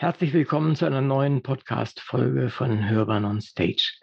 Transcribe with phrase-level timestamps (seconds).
[0.00, 3.94] Herzlich willkommen zu einer neuen Podcast-Folge von Hörbahn on Stage.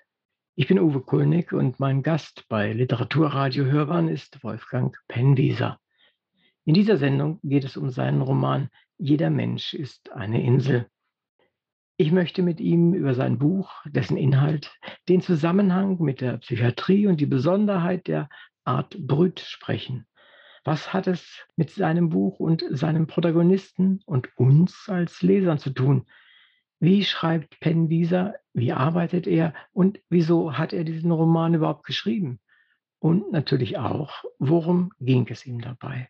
[0.56, 5.80] Ich bin Uwe Kulnig und mein Gast bei Literaturradio Hörbahn ist Wolfgang Penwieser.
[6.66, 10.90] In dieser Sendung geht es um seinen Roman Jeder Mensch ist eine Insel.
[11.96, 14.78] Ich möchte mit ihm über sein Buch, dessen Inhalt,
[15.08, 18.28] den Zusammenhang mit der Psychiatrie und die Besonderheit der
[18.66, 20.06] Art Brüt sprechen.
[20.66, 26.08] Was hat es mit seinem Buch und seinem Protagonisten und uns als Lesern zu tun?
[26.80, 28.34] Wie schreibt Penwieser?
[28.52, 29.54] Wie arbeitet er?
[29.74, 32.40] Und wieso hat er diesen Roman überhaupt geschrieben?
[32.98, 36.10] Und natürlich auch, worum ging es ihm dabei?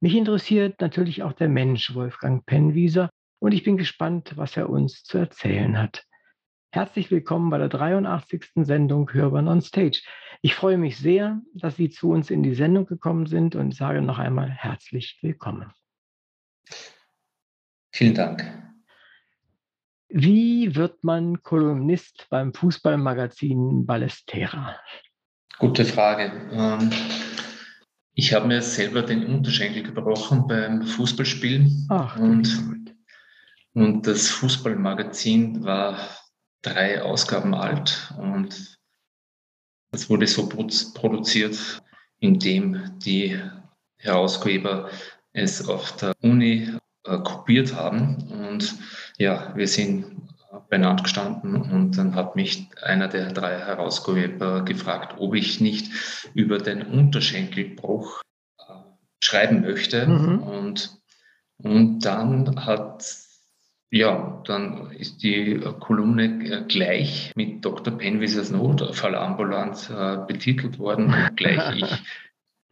[0.00, 5.02] Mich interessiert natürlich auch der Mensch Wolfgang Penwieser und ich bin gespannt, was er uns
[5.04, 6.04] zu erzählen hat.
[6.74, 8.50] Herzlich willkommen bei der 83.
[8.56, 10.02] Sendung Hörbern on Stage.
[10.42, 14.02] Ich freue mich sehr, dass Sie zu uns in die Sendung gekommen sind und sage
[14.02, 15.72] noch einmal herzlich willkommen.
[17.92, 18.52] Vielen Dank.
[20.08, 24.74] Wie wird man Kolumnist beim Fußballmagazin Ballestera?
[25.60, 26.32] Gute Frage.
[26.50, 26.90] Ähm,
[28.14, 31.86] ich habe mir selber den Unterschenkel gebrochen beim Fußballspielen.
[31.90, 32.82] Ach, und,
[33.74, 36.23] und das Fußballmagazin war
[36.64, 38.78] drei Ausgaben alt und
[39.92, 41.82] es wurde so produziert,
[42.18, 43.40] indem die
[43.98, 44.90] Herausgeber
[45.32, 46.68] es auf der Uni
[47.04, 48.16] äh, kopiert haben.
[48.30, 48.74] Und
[49.18, 50.28] ja, wir sind
[50.68, 55.90] beieinander gestanden und dann hat mich einer der drei Herausgeber gefragt, ob ich nicht
[56.34, 58.20] über den Unterschenkelbruch
[58.58, 58.72] äh,
[59.20, 60.06] schreiben möchte.
[60.06, 60.42] Mhm.
[60.42, 60.98] Und,
[61.58, 63.02] und dann hat
[63.90, 67.96] ja, dann ist die Kolumne äh, gleich mit Dr.
[67.96, 72.02] Penwiesers Notfallambulanz äh, betitelt worden, obgleich ich,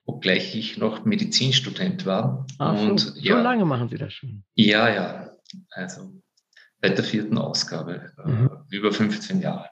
[0.05, 2.47] obgleich ich noch Medizinstudent war.
[2.59, 4.43] Ach, und, so, ja, so lange machen Sie das schon?
[4.55, 5.31] Ja, ja.
[5.71, 6.13] Also
[6.81, 8.51] seit der vierten Ausgabe, äh, mhm.
[8.71, 9.69] äh, über 15 Jahre.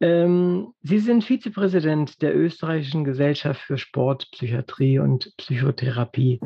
[0.00, 6.40] Ähm, Sie sind Vizepräsident der Österreichischen Gesellschaft für Sport, Psychiatrie und Psychotherapie.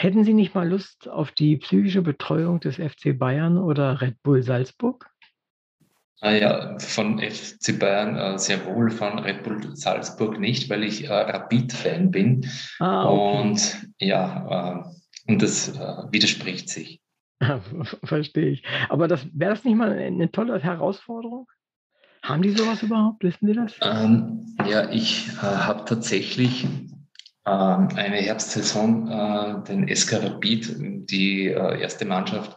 [0.00, 4.44] Hätten Sie nicht mal Lust auf die psychische Betreuung des FC Bayern oder Red Bull
[4.44, 5.10] Salzburg?
[6.20, 11.04] Ah ja, von FC Bayern äh, sehr wohl, von Red Bull Salzburg nicht, weil ich
[11.04, 12.48] äh, Rapid-Fan bin.
[12.78, 13.40] Ah, okay.
[13.40, 17.00] Und ja, äh, und das äh, widerspricht sich.
[18.04, 18.62] Verstehe ich.
[18.88, 21.48] Aber das wäre das nicht mal eine tolle Herausforderung?
[22.22, 23.24] Haben die sowas überhaupt?
[23.24, 23.74] Wissen Sie das?
[23.82, 26.66] Ähm, ja, ich äh, habe tatsächlich
[27.48, 30.76] eine Herbstsaison äh, den SK Rapid,
[31.10, 32.56] die äh, erste Mannschaft,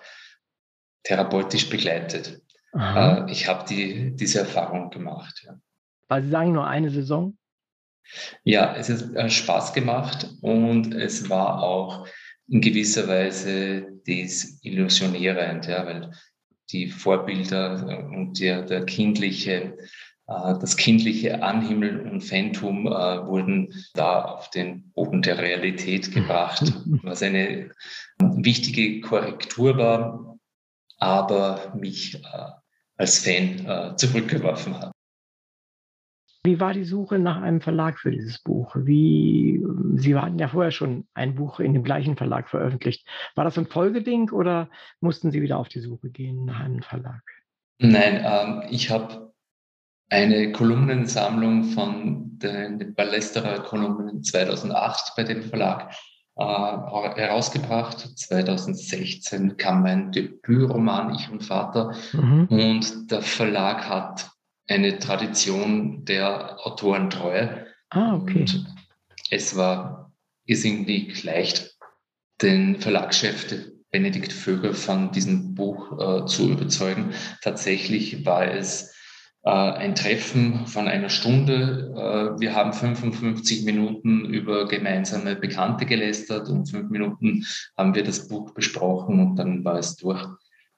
[1.03, 2.41] therapeutisch begleitet.
[2.73, 3.25] Aha.
[3.25, 5.43] Äh, ich habe die, diese Erfahrung gemacht.
[5.45, 5.59] Ja.
[6.07, 7.37] Weil Sie sagen nur eine Saison?
[8.43, 12.07] Ja, es hat Spaß gemacht und es war auch
[12.47, 16.11] in gewisser Weise desillusionierend, ja, weil
[16.71, 19.77] die Vorbilder und der, der kindliche
[20.59, 27.23] das kindliche Anhimmeln und Phantom äh, wurden da auf den Boden der Realität gebracht, was
[27.23, 27.71] eine
[28.19, 30.37] wichtige Korrektur war,
[30.97, 32.47] aber mich äh,
[32.97, 34.91] als Fan zurückgeworfen hat.
[36.43, 38.75] Wie war die Suche nach einem Verlag für dieses Buch?
[38.75, 39.63] Wie,
[39.95, 43.07] Sie hatten ja vorher schon ein Buch in dem gleichen Verlag veröffentlicht.
[43.35, 44.69] War das ein Folgeding oder
[45.01, 47.21] mussten Sie wieder auf die Suche gehen nach einem Verlag?
[47.77, 49.30] Nein, ähm, ich habe
[50.11, 55.95] eine Kolumnensammlung von den Ballesterer Kolumnen 2008 bei dem Verlag
[56.35, 57.99] äh, herausgebracht.
[57.99, 62.47] 2016 kam mein Debütroman Ich und Vater mhm.
[62.49, 64.29] und der Verlag hat
[64.67, 67.67] eine Tradition der Autorentreue.
[67.89, 68.39] Ah, okay.
[68.39, 68.65] Und
[69.29, 70.11] es war
[70.45, 71.77] irrsinnig leicht,
[72.41, 73.47] den Verlagschef
[73.91, 77.13] Benedikt Vögel von diesem Buch äh, zu überzeugen.
[77.41, 78.93] Tatsächlich war es
[79.49, 81.93] ein Treffen von einer Stunde.
[81.95, 88.27] Äh, wir haben 55 Minuten über gemeinsame Bekannte gelästert und fünf Minuten haben wir das
[88.27, 90.23] Buch besprochen und dann war es durch.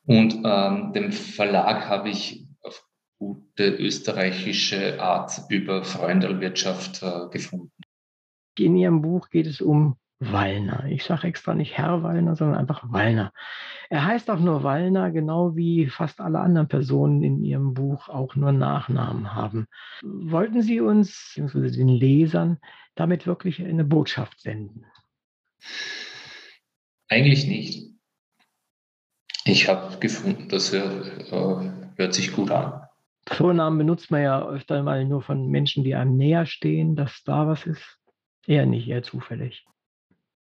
[0.05, 2.85] Und ähm, dem Verlag habe ich auf
[3.19, 7.71] gute österreichische Art über Freundelwirtschaft äh, gefunden.
[8.57, 9.97] In Ihrem Buch geht es um
[10.31, 10.85] Wallner.
[10.89, 13.33] Ich sage extra nicht Herr Wallner, sondern einfach Wallner.
[13.89, 18.35] Er heißt auch nur Wallner, genau wie fast alle anderen Personen in Ihrem Buch auch
[18.35, 19.67] nur Nachnamen haben.
[20.01, 22.59] Wollten Sie uns, beziehungsweise den Lesern,
[22.95, 24.85] damit wirklich eine Botschaft senden?
[27.09, 27.93] Eigentlich nicht.
[29.45, 32.81] Ich habe gefunden, dass er äh, hört sich gut an.
[33.27, 37.47] Vornamen benutzt man ja öfter mal nur von Menschen, die einem näher stehen, dass da
[37.47, 37.99] was ist.
[38.45, 39.65] Eher nicht, eher zufällig.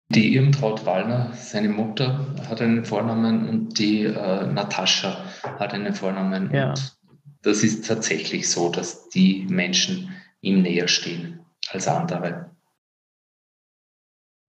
[0.10, 6.54] Die Irmtraut Wallner, seine Mutter, hat einen Vornamen und die äh, Natascha hat einen Vornamen.
[6.54, 6.70] Ja.
[6.70, 6.98] Und
[7.42, 12.52] das ist tatsächlich so, dass die Menschen ihm näher stehen als andere.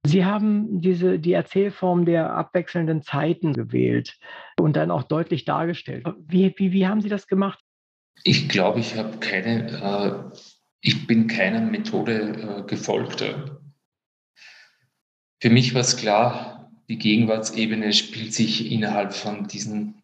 [0.06, 4.16] Sie haben diese, die Erzählform der abwechselnden Zeiten gewählt
[4.58, 6.06] und dann auch deutlich dargestellt.
[6.26, 7.58] Wie, wie, wie haben Sie das gemacht?
[8.24, 10.38] Ich glaube, ich habe keine, äh,
[10.80, 13.22] ich bin keiner Methode äh, gefolgt.
[15.40, 20.02] Für mich war es klar, die Gegenwartsebene spielt sich innerhalb von diesen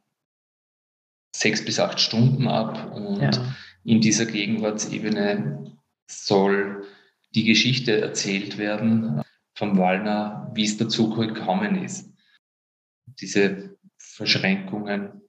[1.34, 3.54] sechs bis acht Stunden ab und ja.
[3.84, 5.76] in dieser Gegenwartsebene
[6.08, 6.86] soll
[7.34, 9.22] die Geschichte erzählt werden
[9.56, 12.12] vom Wallner, wie es dazu gekommen ist.
[13.06, 15.22] Diese Verschränkungen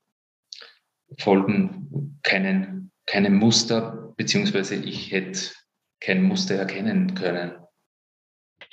[1.18, 5.52] folgen keinen, keinem Muster, beziehungsweise ich hätte
[6.00, 7.65] kein Muster erkennen können.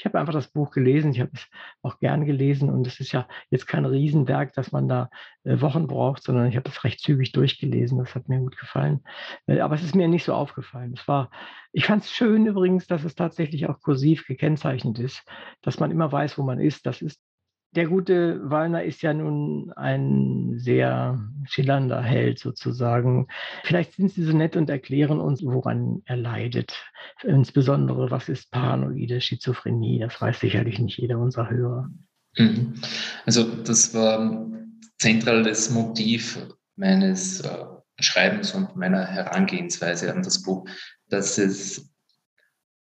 [0.02, 1.46] Ich habe einfach das Buch gelesen, ich habe es
[1.80, 5.10] auch gerne gelesen und es ist ja jetzt kein Riesenwerk, dass man da
[5.44, 7.98] äh, Wochen braucht, sondern ich habe es recht zügig durchgelesen.
[7.98, 9.04] Das hat mir gut gefallen.
[9.46, 10.94] Äh, aber es ist mir nicht so aufgefallen.
[10.96, 11.30] Es war,
[11.70, 15.22] ich fand es schön übrigens, dass es tatsächlich auch kursiv gekennzeichnet ist,
[15.60, 16.84] dass man immer weiß, wo man ist.
[16.84, 17.22] Das ist
[17.74, 23.28] der gute Wallner ist ja nun ein sehr schillernder Held sozusagen.
[23.64, 26.74] Vielleicht sind Sie so nett und erklären uns, woran er leidet.
[27.22, 30.00] Insbesondere, was ist paranoide Schizophrenie?
[30.00, 31.90] Das weiß sicherlich nicht jeder unserer Hörer.
[32.36, 32.74] Mhm.
[33.24, 34.50] Also das war
[34.98, 36.46] zentrales Motiv
[36.76, 37.64] meines äh,
[38.00, 40.68] Schreibens und meiner Herangehensweise an das Buch,
[41.08, 41.91] dass es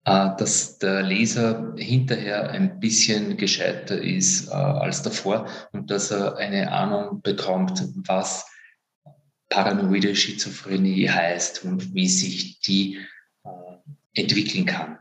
[0.04, 6.72] dass der Leser hinterher ein bisschen gescheiter ist äh, als davor und dass er eine
[6.72, 8.46] Ahnung bekommt, was
[9.50, 12.98] paranoide Schizophrenie heißt und wie sich die
[13.44, 13.50] äh,
[14.14, 14.98] entwickeln kann.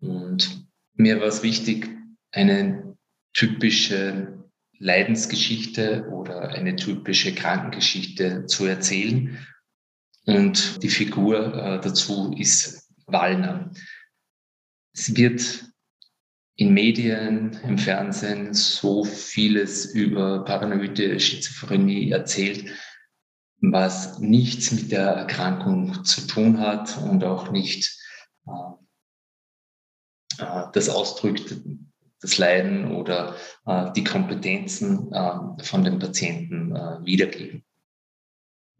[0.00, 1.88] Und mir war es wichtig,
[2.32, 2.96] eine
[3.32, 4.44] typische
[4.78, 9.38] Leidensgeschichte oder eine typische Krankengeschichte zu erzählen.
[10.26, 13.70] Und die Figur äh, dazu ist Wallner.
[14.92, 15.64] Es wird
[16.56, 22.70] in Medien, im Fernsehen so vieles über paranoide Schizophrenie erzählt,
[23.62, 27.98] was nichts mit der Erkrankung zu tun hat und auch nicht
[28.46, 28.72] äh,
[30.38, 31.56] äh das ausdrückt,
[32.20, 37.64] das Leiden oder äh, die Kompetenzen äh, von den Patienten äh, wiedergeben.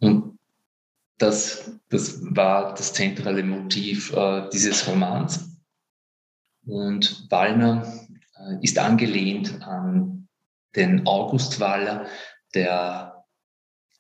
[0.01, 0.39] Und
[1.19, 5.50] das, das war das zentrale Motiv äh, dieses Romans.
[6.67, 7.87] Und Wallner
[8.37, 10.29] äh, ist angelehnt an
[10.77, 12.07] den August Waller,
[12.55, 13.25] der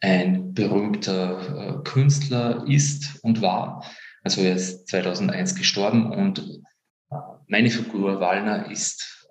[0.01, 3.85] ein berühmter äh, Künstler ist und war.
[4.23, 6.39] Also er ist 2001 gestorben und
[7.11, 7.17] äh,
[7.49, 9.27] meine Figur Wallner ist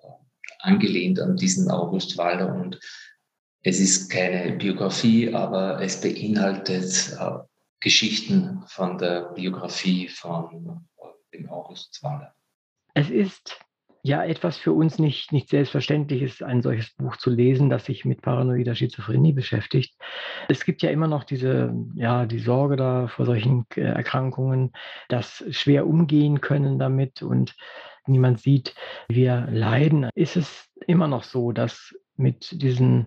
[0.58, 2.78] angelehnt an diesen August Waller und
[3.62, 7.16] es ist keine Biografie, aber es beinhaltet
[7.80, 10.86] Geschichten von der Biografie von
[11.32, 12.34] dem August Waller.
[12.94, 13.60] Es ist
[14.02, 18.22] ja etwas für uns nicht, nicht Selbstverständliches, ein solches Buch zu lesen, das sich mit
[18.22, 19.94] paranoider Schizophrenie beschäftigt.
[20.48, 24.72] Es gibt ja immer noch diese, ja, die Sorge da vor solchen äh, Erkrankungen,
[25.08, 27.54] dass schwer umgehen können damit und
[28.06, 28.74] niemand sieht,
[29.08, 30.08] wir leiden.
[30.14, 33.06] Ist es immer noch so, dass mit diesen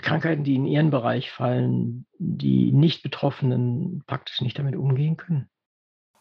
[0.00, 5.48] Krankheiten, die in Ihren Bereich fallen, die Nicht-Betroffenen praktisch nicht damit umgehen können?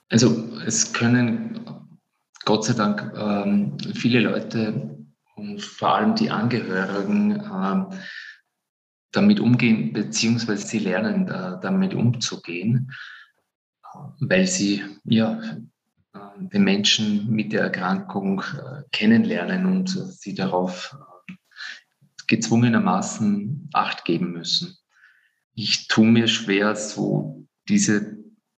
[0.09, 1.89] Also es können
[2.45, 4.97] Gott sei Dank ähm, viele Leute
[5.35, 7.97] und vor allem die Angehörigen äh,
[9.11, 12.91] damit umgehen, beziehungsweise sie lernen äh, damit umzugehen,
[14.19, 15.41] weil sie ja
[16.13, 20.95] äh, den Menschen mit der Erkrankung äh, kennenlernen und sie darauf
[21.27, 21.33] äh,
[22.27, 24.77] gezwungenermaßen Acht geben müssen.
[25.53, 28.17] Ich tue mir schwer, so diese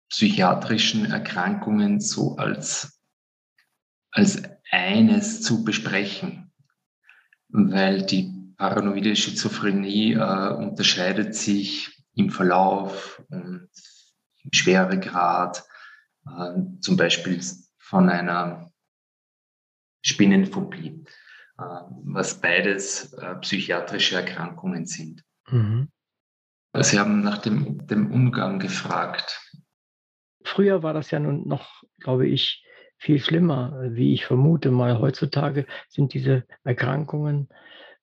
[0.09, 2.92] psychiatrischen Erkrankungen so als
[4.13, 6.51] als eines zu besprechen,
[7.49, 13.69] weil die paranoide Schizophrenie äh, unterscheidet sich im Verlauf und
[14.43, 15.63] im Schweregrad,
[16.25, 17.41] äh, zum Beispiel
[17.77, 18.71] von einer
[20.03, 21.03] Spinnenphobie,
[21.57, 21.63] äh,
[22.03, 25.23] was beides äh, psychiatrische Erkrankungen sind.
[25.49, 25.89] Mhm.
[26.79, 29.39] Sie haben nach dem, dem Umgang gefragt.
[30.43, 32.62] Früher war das ja nun noch, glaube ich,
[33.03, 34.99] viel schlimmer, wie ich vermute mal.
[34.99, 37.49] Heutzutage sind diese Erkrankungen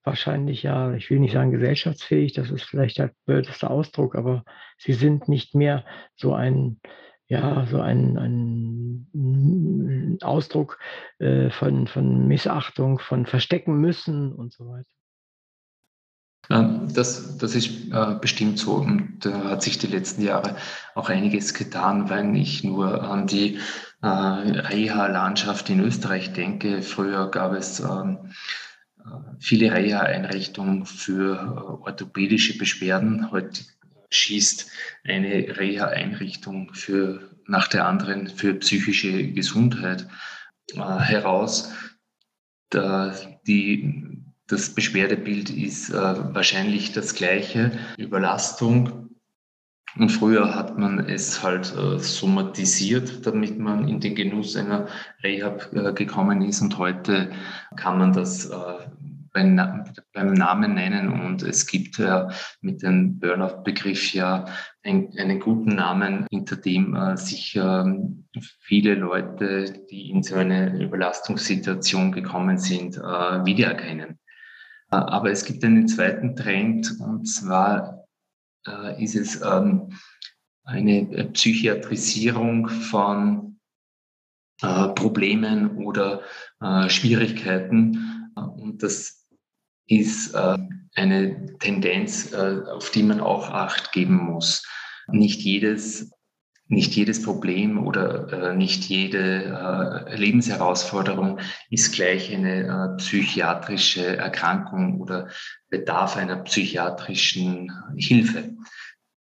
[0.05, 4.45] wahrscheinlich ja, ich will nicht sagen gesellschaftsfähig, das ist vielleicht der blödeste Ausdruck, aber
[4.79, 5.85] sie sind nicht mehr
[6.17, 6.81] so ein
[7.27, 10.81] ja, so ein, ein Ausdruck
[11.21, 14.91] äh, von, von Missachtung, von verstecken müssen und so weiter.
[16.51, 20.57] Das, das ist äh, bestimmt so und da hat sich die letzten Jahre
[20.97, 23.61] auch einiges getan, wenn ich nur an die
[24.03, 26.83] äh, Reha-Landschaft in Österreich denke.
[26.83, 28.33] Früher gab es ähm,
[28.99, 29.03] äh,
[29.39, 33.31] viele Reha-Einrichtungen für äh, orthopädische Beschwerden.
[33.31, 33.63] Heute
[34.11, 34.73] schießt
[35.05, 40.09] eine Reha-Einrichtung für nach der anderen für psychische Gesundheit
[40.75, 41.73] äh, heraus.
[42.71, 43.15] Da
[43.47, 44.10] die
[44.51, 47.73] das Beschwerdebild ist äh, wahrscheinlich das gleiche.
[47.97, 49.11] Überlastung.
[49.97, 54.87] Und früher hat man es halt äh, somatisiert, damit man in den Genuss einer
[55.23, 56.61] Rehab äh, gekommen ist.
[56.63, 57.31] Und heute
[57.77, 58.57] kann man das äh,
[59.33, 61.09] beim, beim, Namen nennen.
[61.09, 62.27] Und es gibt äh,
[62.61, 64.47] mit dem Burnout-Begriff ja
[64.85, 68.27] ein, einen guten Namen, hinter dem äh, sich ähm,
[68.61, 74.21] viele Leute, die in so eine Überlastungssituation gekommen sind, wiedererkennen.
[74.91, 78.07] Aber es gibt einen zweiten Trend und zwar
[78.67, 79.93] äh, ist es ähm,
[80.65, 83.59] eine Psychiatrisierung von
[84.63, 86.23] äh, Problemen oder
[86.61, 88.33] äh, Schwierigkeiten.
[88.35, 89.27] Und das
[89.87, 94.65] ist eine Tendenz, auf die man auch Acht geben muss.
[95.09, 96.13] Nicht jedes
[96.71, 105.01] nicht jedes Problem oder äh, nicht jede äh, Lebensherausforderung ist gleich eine äh, psychiatrische Erkrankung
[105.01, 105.29] oder
[105.69, 108.55] bedarf einer psychiatrischen Hilfe.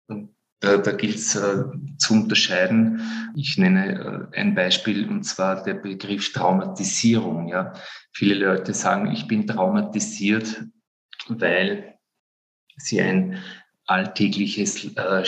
[0.08, 1.64] Und da, da gilt es äh,
[1.96, 3.00] zu unterscheiden.
[3.34, 7.48] Ich nenne äh, ein Beispiel und zwar der Begriff Traumatisierung.
[7.48, 7.72] Ja.
[8.12, 10.64] Viele Leute sagen, ich bin traumatisiert,
[11.28, 11.98] weil
[12.76, 13.38] sie ein
[13.86, 15.24] alltägliches äh,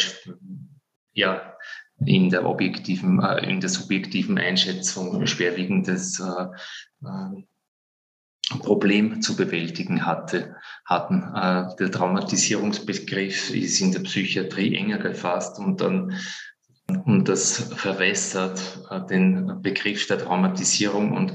[1.12, 1.56] ja,
[2.04, 6.46] in der objektiven, äh, in der subjektiven Einschätzung schwerwiegendes äh,
[7.06, 7.42] äh,
[8.58, 11.22] Problem zu bewältigen hatte, hatten.
[11.78, 16.18] Der Traumatisierungsbegriff ist in der Psychiatrie enger gefasst und dann
[17.04, 18.60] und das verwässert
[19.08, 21.32] den Begriff der Traumatisierung und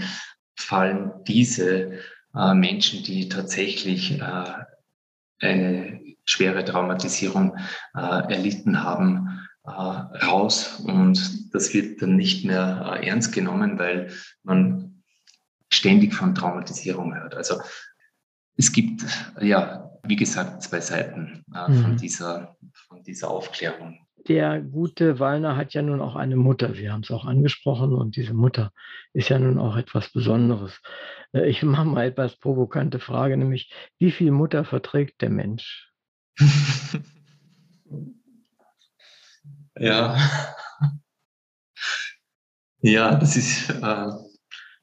[0.57, 1.99] fallen diese
[2.33, 4.21] Menschen, die tatsächlich
[5.39, 7.55] eine schwere Traumatisierung
[7.93, 14.11] erlitten haben, äh, raus und das wird dann nicht mehr äh, ernst genommen, weil
[14.43, 15.03] man
[15.71, 17.35] ständig von Traumatisierung hört.
[17.35, 17.55] Also
[18.57, 19.03] es gibt
[19.41, 21.81] ja, wie gesagt, zwei Seiten äh, mhm.
[21.81, 22.55] von, dieser,
[22.87, 23.99] von dieser Aufklärung.
[24.27, 26.75] Der gute Wallner hat ja nun auch eine Mutter.
[26.77, 28.71] Wir haben es auch angesprochen und diese Mutter
[29.13, 30.81] ist ja nun auch etwas Besonderes.
[31.33, 35.91] Äh, ich mache mal etwas provokante Frage, nämlich wie viel Mutter verträgt der Mensch?
[39.79, 40.17] Ja.
[42.81, 44.11] Ja, das ist, äh,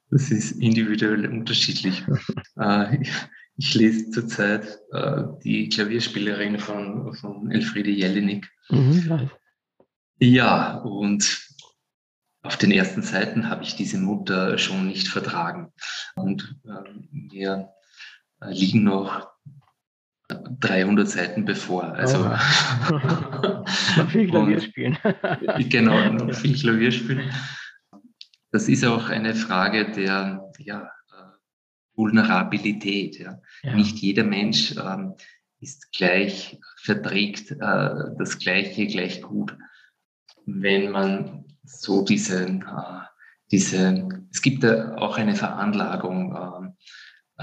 [0.09, 2.03] das ist individuell unterschiedlich.
[2.59, 3.11] äh, ich,
[3.55, 8.51] ich, lese zurzeit äh, die Klavierspielerin von, von Elfriede Jelinek.
[8.69, 9.29] Mhm,
[10.19, 11.47] ja, und
[12.41, 15.71] auf den ersten Seiten habe ich diese Mutter schon nicht vertragen.
[16.15, 17.69] Und äh, mir
[18.41, 19.29] liegen noch
[20.29, 21.83] 300 Seiten bevor.
[21.93, 22.19] Also
[23.97, 24.97] noch viel Klavier spielen.
[25.69, 27.31] genau, noch viel Klavier spielen.
[28.51, 31.31] Das ist auch eine Frage der ja, äh,
[31.95, 33.19] Vulnerabilität.
[33.19, 33.41] Ja.
[33.63, 33.75] ja.
[33.75, 35.15] Nicht jeder Mensch ähm,
[35.59, 37.55] ist gleich, verträgt äh,
[38.17, 39.57] das Gleiche gleich gut.
[40.45, 42.59] Wenn man so diese, äh,
[43.51, 46.69] diese es gibt ja auch eine Veranlagung, äh,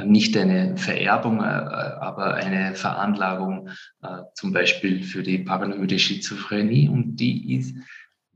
[0.04, 3.68] nicht eine Vererbung, äh, aber eine Veranlagung
[4.02, 6.88] äh, zum Beispiel für die paranoide Schizophrenie.
[6.88, 7.76] Und die ist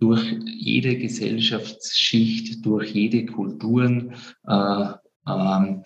[0.00, 4.14] durch jede Gesellschaftsschicht, durch jede Kulturen
[4.46, 4.86] äh,
[5.28, 5.84] ähm,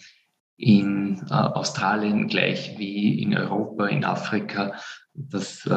[0.56, 4.74] in Australien gleich wie in Europa, in Afrika,
[5.14, 5.70] dass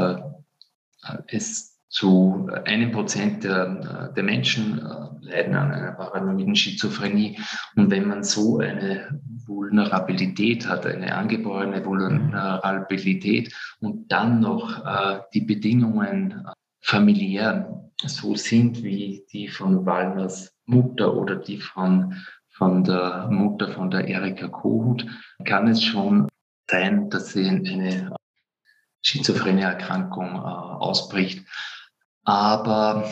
[1.27, 7.37] es zu einem Prozent der, der Menschen äh, leiden an einer paranoiden Schizophrenie.
[7.75, 15.41] Und wenn man so eine Vulnerabilität hat, eine angeborene Vulnerabilität und dann noch äh, die
[15.41, 22.15] Bedingungen äh, familiär so sind wie die von Walners Mutter oder die von,
[22.49, 25.05] von der Mutter von der Erika Kohut,
[25.43, 26.29] kann es schon
[26.69, 28.15] sein, dass sie eine
[29.01, 31.45] schizophrene Erkrankung äh, ausbricht.
[32.23, 33.09] Aber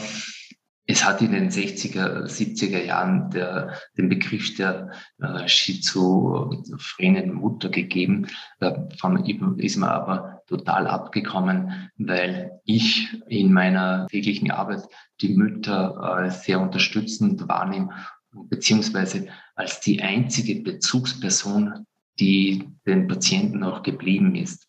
[0.92, 4.90] es hat in den 60er, 70er Jahren der, den Begriff der
[5.20, 8.26] äh, schizophrenen Mutter gegeben.
[8.60, 9.24] Davon
[9.60, 14.82] ist man aber total abgekommen, weil ich in meiner täglichen Arbeit
[15.22, 17.92] die Mütter äh, sehr unterstützend wahrnehme,
[18.32, 21.86] beziehungsweise als die einzige Bezugsperson,
[22.20, 24.68] die den Patienten auch geblieben ist.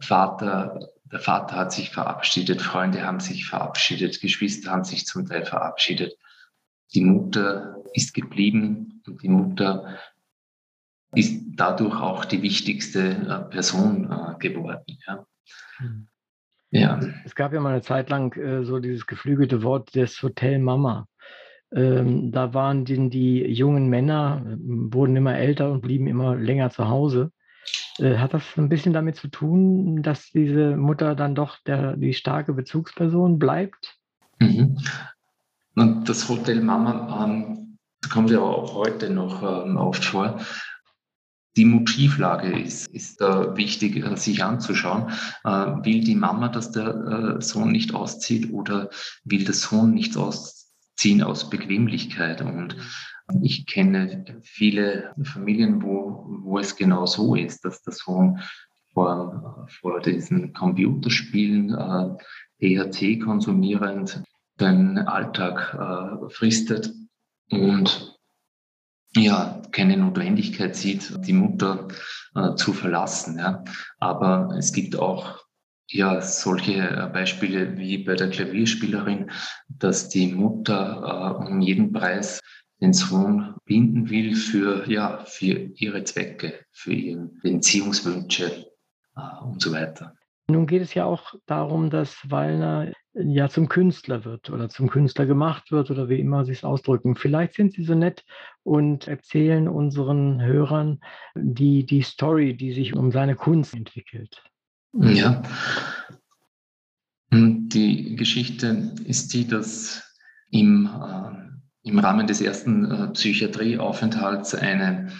[0.00, 5.44] Vater, der Vater hat sich verabschiedet, Freunde haben sich verabschiedet, Geschwister haben sich zum Teil
[5.44, 6.16] verabschiedet.
[6.94, 9.98] Die Mutter ist geblieben und die Mutter
[11.14, 14.84] ist dadurch auch die wichtigste äh, Person äh, geworden.
[15.06, 15.26] Ja.
[15.78, 16.08] Hm.
[16.70, 17.00] ja.
[17.24, 21.08] Es gab ja mal eine Zeit lang äh, so dieses geflügelte Wort des Hotel Mama.
[21.72, 26.88] Ähm, da waren die, die jungen Männer, wurden immer älter und blieben immer länger zu
[26.88, 27.32] Hause.
[28.00, 32.14] Äh, hat das ein bisschen damit zu tun, dass diese Mutter dann doch der, die
[32.14, 33.98] starke Bezugsperson bleibt?
[34.38, 34.78] Mhm.
[35.76, 37.78] Und das Hotel Mama ähm,
[38.10, 40.40] kommt ja auch heute noch ähm, oft vor.
[41.56, 45.10] Die Motivlage ist, ist äh, wichtig, sich anzuschauen.
[45.44, 45.50] Äh,
[45.84, 48.88] will die Mama, dass der äh, Sohn nicht auszieht oder
[49.24, 52.40] will der Sohn nicht ausziehen aus Bequemlichkeit?
[52.40, 52.76] Und
[53.42, 58.40] ich kenne viele Familien, wo, wo es genau so ist, dass der Sohn
[58.92, 64.22] vor, vor diesen Computerspielen äh, EHT konsumierend
[64.60, 66.92] den Alltag äh, fristet
[67.50, 68.18] und
[69.16, 71.88] ja, keine Notwendigkeit sieht, die Mutter
[72.34, 73.38] äh, zu verlassen.
[73.38, 73.64] Ja.
[73.98, 75.44] Aber es gibt auch
[75.88, 79.30] ja, solche äh, Beispiele wie bei der Klavierspielerin,
[79.68, 82.40] dass die Mutter äh, um jeden Preis
[82.80, 88.66] den Sohn binden will für, ja, für ihre Zwecke, für ihre Beziehungswünsche
[89.16, 90.14] äh, und so weiter.
[90.48, 95.26] Nun geht es ja auch darum, dass Wallner ja zum Künstler wird oder zum Künstler
[95.26, 97.14] gemacht wird oder wie immer Sie es ausdrücken.
[97.14, 98.24] Vielleicht sind Sie so nett
[98.62, 101.00] und erzählen unseren Hörern
[101.36, 104.42] die, die Story, die sich um seine Kunst entwickelt.
[104.92, 105.42] Ja.
[107.32, 110.16] Die Geschichte ist die, dass
[110.50, 111.50] im äh,
[111.82, 115.12] im Rahmen des ersten äh, Psychiatrieaufenthalts eine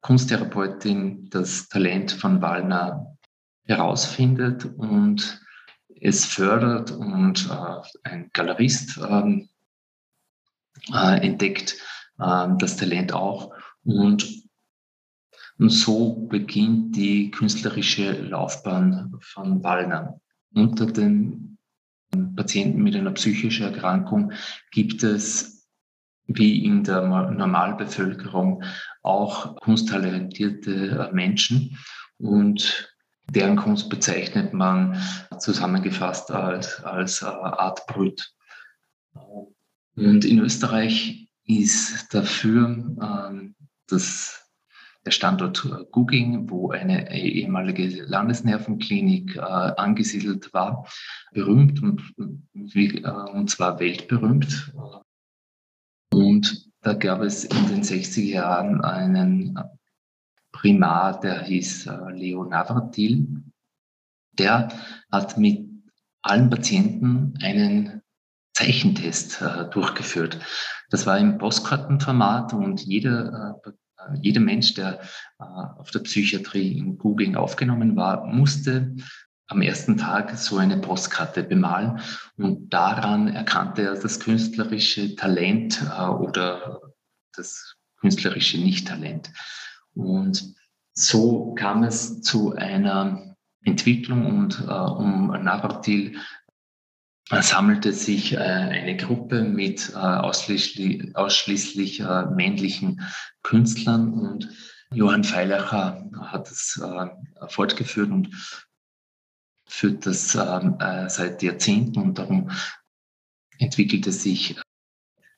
[0.00, 3.16] Kunsttherapeutin das Talent von Wallner
[3.64, 5.40] herausfindet und
[6.00, 9.48] es fördert und äh, ein Galerist ähm,
[10.92, 11.76] äh, entdeckt
[12.18, 13.52] äh, das Talent auch
[13.84, 14.28] und,
[15.58, 20.20] und so beginnt die künstlerische Laufbahn von Wallner.
[20.54, 21.58] Unter den
[22.36, 24.32] Patienten mit einer psychischen Erkrankung
[24.70, 25.55] gibt es
[26.26, 28.62] wie in der Normalbevölkerung
[29.02, 31.78] auch kunsttalentierte äh, Menschen
[32.18, 32.92] und
[33.30, 35.00] deren Kunst bezeichnet man
[35.38, 38.32] zusammengefasst als, als äh, Art Brut.
[39.96, 43.54] Und in Österreich ist dafür ähm,
[43.88, 44.50] das,
[45.04, 50.86] der Standort Guging, wo eine ehemalige Landesnervenklinik äh, angesiedelt war,
[51.32, 52.02] berühmt und,
[52.74, 54.72] äh, und zwar weltberühmt.
[56.16, 59.58] Und da gab es in den 60er Jahren einen
[60.50, 63.42] Primar, der hieß äh, Leo Navratil.
[64.32, 64.68] Der
[65.12, 65.68] hat mit
[66.22, 68.00] allen Patienten einen
[68.54, 70.38] Zeichentest äh, durchgeführt.
[70.88, 75.02] Das war im Postkartenformat und jeder, äh, jeder Mensch, der
[75.38, 78.96] äh, auf der Psychiatrie in Googling aufgenommen war, musste
[79.48, 82.00] am ersten Tag so eine Postkarte bemalen
[82.36, 86.80] und daran erkannte er das künstlerische Talent äh, oder
[87.34, 89.30] das künstlerische Nicht-Talent.
[89.94, 90.54] Und
[90.92, 96.18] so kam es zu einer Entwicklung und äh, um Navratil
[97.30, 103.02] äh, sammelte sich äh, eine Gruppe mit äh, ausschließlich, ausschließlich äh, männlichen
[103.42, 104.48] Künstlern und
[104.92, 106.80] Johann Feilacher hat es
[107.48, 108.65] fortgeführt und
[109.66, 112.50] führt das ähm, äh, seit Jahrzehnten und darum
[113.58, 114.58] entwickelte sich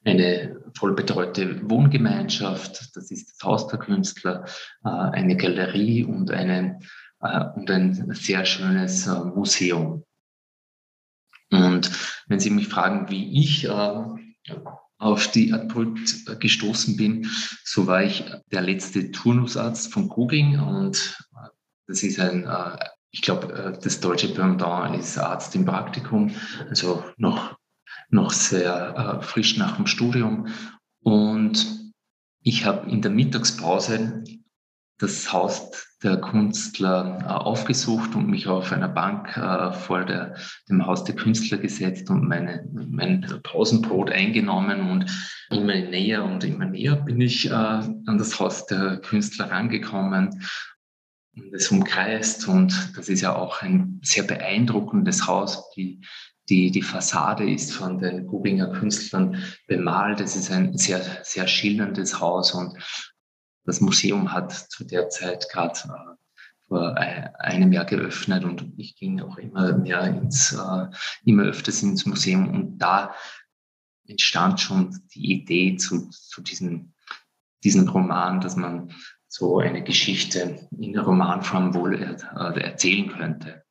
[0.05, 4.45] eine vollbetreute Wohngemeinschaft, das ist das Haus der Künstler,
[4.85, 6.79] äh, eine Galerie und, eine,
[7.21, 10.05] äh, und ein sehr schönes Museum.
[11.51, 11.91] Und
[12.27, 13.67] wenn Sie mich fragen, wie ich
[14.99, 17.27] auf die Adpult gestoßen bin,
[17.64, 21.17] so war ich der letzte Turnusarzt von Kuging und
[21.87, 22.47] das ist ein
[23.11, 26.31] ich glaube, äh, das deutsche Pendant ist Arzt im Praktikum,
[26.68, 27.57] also noch,
[28.11, 30.49] noch sehr äh, frisch nach dem Studium.
[31.03, 31.92] Und
[32.42, 34.25] ich habe in der Mittagspause
[34.99, 35.71] das Haus
[36.03, 39.31] der Künstler äh, aufgesucht und mich auf einer Bank
[39.75, 40.35] vor der,
[40.68, 45.07] dem Haus der Künstler gesetzt und meine, mein Pausenbrot eingenommen und
[45.51, 50.40] immer näher und immer näher bin ich an das Haus der Künstler rangekommen
[51.53, 52.48] das umkreist.
[52.48, 55.70] Und das ist ja auch ein sehr beeindruckendes Haus.
[55.77, 56.01] Die,
[56.48, 60.20] die, die Fassade ist von den Gubinger Künstlern bemalt.
[60.20, 62.77] Es ist ein sehr, sehr schillerndes Haus und
[63.64, 66.14] das Museum hat zu der Zeit gerade äh,
[66.68, 70.87] vor einem Jahr geöffnet und ich ging auch immer mehr ins, äh,
[71.24, 73.14] immer öfters ins Museum und da
[74.07, 76.94] entstand schon die Idee zu, zu diesem,
[77.62, 78.92] diesem Roman, dass man
[79.29, 83.62] so eine Geschichte in der Romanform wohl äh, erzählen könnte.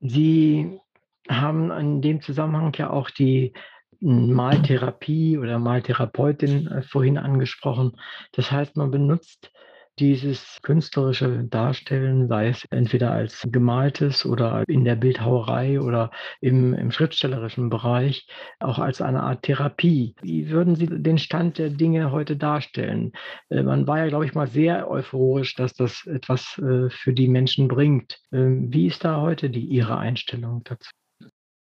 [0.00, 0.80] Sie
[1.28, 3.52] haben in dem Zusammenhang ja auch die
[4.00, 7.96] Maltherapie oder Maltherapeutin äh, vorhin angesprochen.
[8.32, 9.52] Das heißt, man benutzt
[10.00, 16.10] dieses künstlerische Darstellen, sei es entweder als gemaltes oder in der Bildhauerei oder
[16.40, 18.26] im, im schriftstellerischen Bereich,
[18.58, 20.14] auch als eine Art Therapie.
[20.22, 23.12] Wie würden Sie den Stand der Dinge heute darstellen?
[23.50, 27.28] Äh, man war ja, glaube ich, mal sehr euphorisch, dass das etwas äh, für die
[27.28, 28.18] Menschen bringt.
[28.32, 30.90] Ähm, wie ist da heute die, Ihre Einstellung dazu?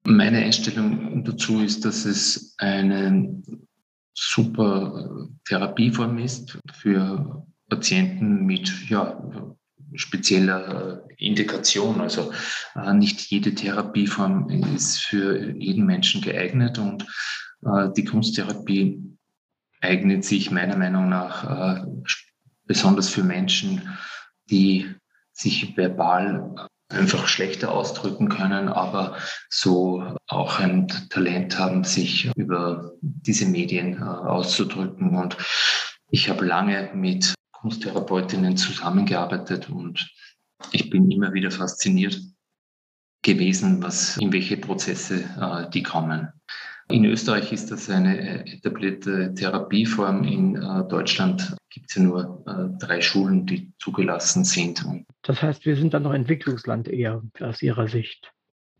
[0.05, 3.41] Meine Einstellung dazu ist, dass es eine
[4.13, 9.21] super Therapieform ist für Patienten mit ja,
[9.95, 12.01] spezieller Indikation.
[12.01, 12.31] Also
[12.75, 17.05] äh, nicht jede Therapieform ist für jeden Menschen geeignet und
[17.65, 19.01] äh, die Kunsttherapie
[19.81, 21.85] eignet sich meiner Meinung nach äh,
[22.65, 23.81] besonders für Menschen,
[24.49, 24.89] die
[25.31, 26.55] sich verbal
[26.89, 29.17] einfach schlechter ausdrücken können, aber
[29.49, 35.17] so auch ein Talent haben, sich über diese Medien auszudrücken.
[35.17, 35.35] Und
[36.09, 40.13] ich habe lange mit Kunsttherapeutinnen zusammengearbeitet und
[40.73, 42.19] ich bin immer wieder fasziniert
[43.21, 46.27] gewesen, was, in welche Prozesse äh, die kommen.
[46.89, 50.25] In Österreich ist das eine etablierte Therapieform.
[50.25, 54.83] In äh, Deutschland gibt es ja nur äh, drei Schulen, die zugelassen sind.
[55.21, 58.33] Das heißt, wir sind dann noch Entwicklungsland eher aus Ihrer Sicht.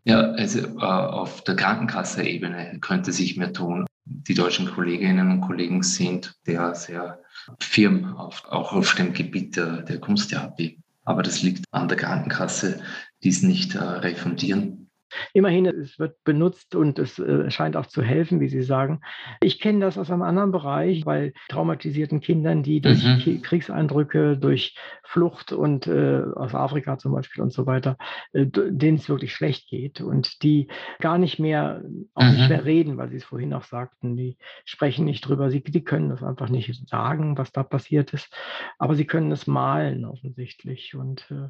[0.04, 3.86] Ja, also äh, auf der Krankenkasse-Ebene könnte sich mehr tun.
[4.04, 7.23] Die deutschen Kolleginnen und Kollegen sind der sehr
[7.60, 10.78] firm, auf, auch auf dem Gebiet der, der Kunsttherapie.
[11.04, 12.82] Aber das liegt an der Krankenkasse,
[13.22, 14.83] die es nicht äh, refundieren.
[15.32, 19.00] Immerhin, es wird benutzt und es äh, scheint auch zu helfen, wie Sie sagen.
[19.40, 23.42] Ich kenne das aus einem anderen Bereich, weil traumatisierten Kindern, die durch mhm.
[23.42, 27.96] Kriegseindrücke, durch Flucht und äh, aus Afrika zum Beispiel und so weiter,
[28.32, 30.68] äh, denen es wirklich schlecht geht und die
[31.00, 31.82] gar nicht mehr,
[32.14, 32.32] auch mhm.
[32.32, 35.84] nicht mehr reden, weil Sie es vorhin auch sagten, die sprechen nicht drüber, sie, die
[35.84, 38.34] können das einfach nicht sagen, was da passiert ist,
[38.78, 41.48] aber sie können es malen offensichtlich und äh,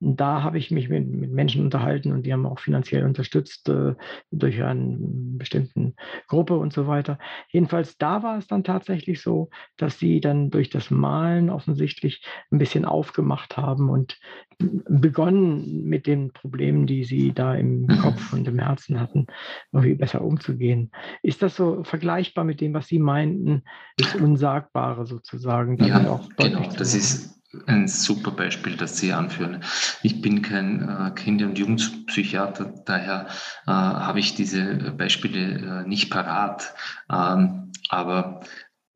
[0.00, 3.68] und da habe ich mich mit, mit, Menschen unterhalten und die haben auch finanziell unterstützt
[3.68, 3.94] äh,
[4.30, 5.94] durch eine bestimmte
[6.28, 7.18] Gruppe und so weiter.
[7.48, 12.58] Jedenfalls da war es dann tatsächlich so, dass sie dann durch das Malen offensichtlich ein
[12.58, 14.18] bisschen aufgemacht haben und
[14.58, 17.98] begonnen mit den Problemen, die sie da im mhm.
[17.98, 19.26] Kopf und im Herzen hatten,
[19.72, 20.90] irgendwie besser umzugehen.
[21.22, 23.62] Ist das so vergleichbar mit dem, was Sie meinten,
[23.96, 25.76] das Unsagbare sozusagen?
[25.84, 26.68] Ja, genau.
[26.76, 29.62] Das ist ein super Beispiel, das Sie anführen.
[30.02, 33.26] Ich bin kein äh, Kinder- und Jugendpsychiater, daher
[33.66, 36.74] äh, habe ich diese Beispiele äh, nicht parat.
[37.10, 38.40] Ähm, aber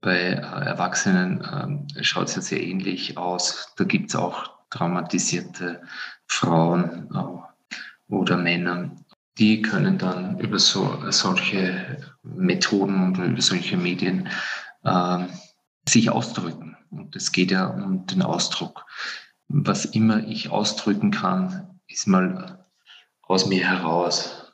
[0.02, 3.72] bei äh, Erwachsenen ähm, schaut es ja sehr ähnlich aus.
[3.76, 5.82] Da gibt es auch traumatisierte
[6.26, 8.90] Frauen äh, oder Männer.
[9.38, 14.28] Die können dann über so, solche Methoden und über solche Medien
[14.84, 15.28] ähm,
[15.88, 16.76] sich ausdrücken.
[16.90, 18.86] Und es geht ja um den Ausdruck.
[19.48, 22.66] Was immer ich ausdrücken kann, ist mal
[23.22, 24.52] aus mir heraus.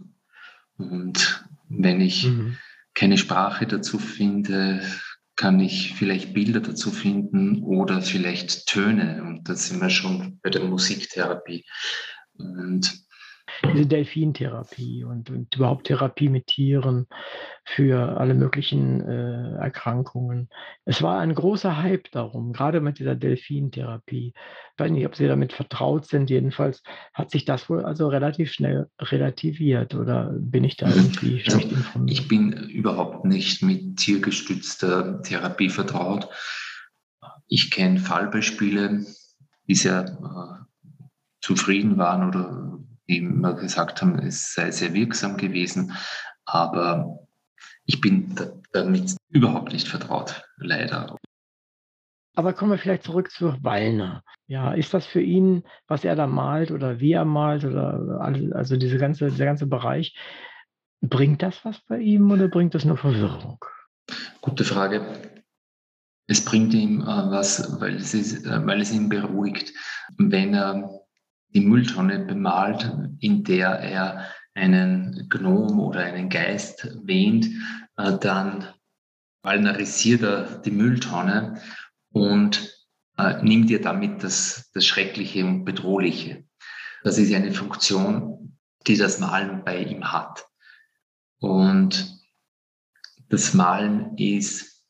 [0.77, 2.57] Und wenn ich mhm.
[2.95, 4.83] keine Sprache dazu finde,
[5.37, 9.23] kann ich vielleicht Bilder dazu finden oder vielleicht Töne.
[9.23, 11.64] Und da sind wir schon bei der Musiktherapie.
[12.33, 13.08] Und
[13.64, 17.07] diese Delfintherapie und, und, überhaupt Therapie mit Tieren
[17.64, 20.49] für alle möglichen äh, Erkrankungen.
[20.85, 24.33] Es war ein großer Hype darum, gerade mit dieser Delfintherapie.
[24.35, 26.31] Ich weiß nicht, ob Sie damit vertraut sind.
[26.31, 31.73] Jedenfalls hat sich das wohl also relativ schnell relativiert oder bin ich da irgendwie schlecht
[31.73, 32.18] informiert?
[32.18, 36.29] Ich bin überhaupt nicht mit tiergestützter Therapie vertraut.
[37.49, 39.05] Ich kenne Fallbeispiele,
[39.66, 40.64] die sehr äh,
[41.40, 45.92] zufrieden waren oder die immer gesagt haben, es sei sehr wirksam gewesen.
[46.44, 47.27] Aber
[47.85, 48.35] ich bin
[48.73, 51.16] damit überhaupt nicht vertraut, leider.
[52.37, 54.23] Aber kommen wir vielleicht zurück zu Wallner.
[54.47, 58.21] Ja, ist das für ihn, was er da malt oder wie er malt oder
[58.53, 60.16] also diese ganze, dieser ganze Bereich,
[61.01, 63.59] bringt das was bei ihm oder bringt das nur Verwirrung?
[64.40, 65.03] Gute Frage.
[66.29, 69.73] es bringt ihm äh, was, weil es, ist, äh, weil es ihn beruhigt.
[70.16, 70.88] Wenn er
[71.55, 77.47] die Mülltonne bemalt, in der er einen Gnom oder einen Geist wähnt,
[77.97, 78.69] äh, dann
[79.43, 81.61] valnarisiert er die Mülltonne
[82.11, 82.75] und
[83.17, 86.45] äh, nimmt ihr damit das, das Schreckliche und Bedrohliche.
[87.03, 90.45] Das ist eine Funktion, die das Malen bei ihm hat.
[91.41, 92.19] Und
[93.29, 94.85] das Malen ist,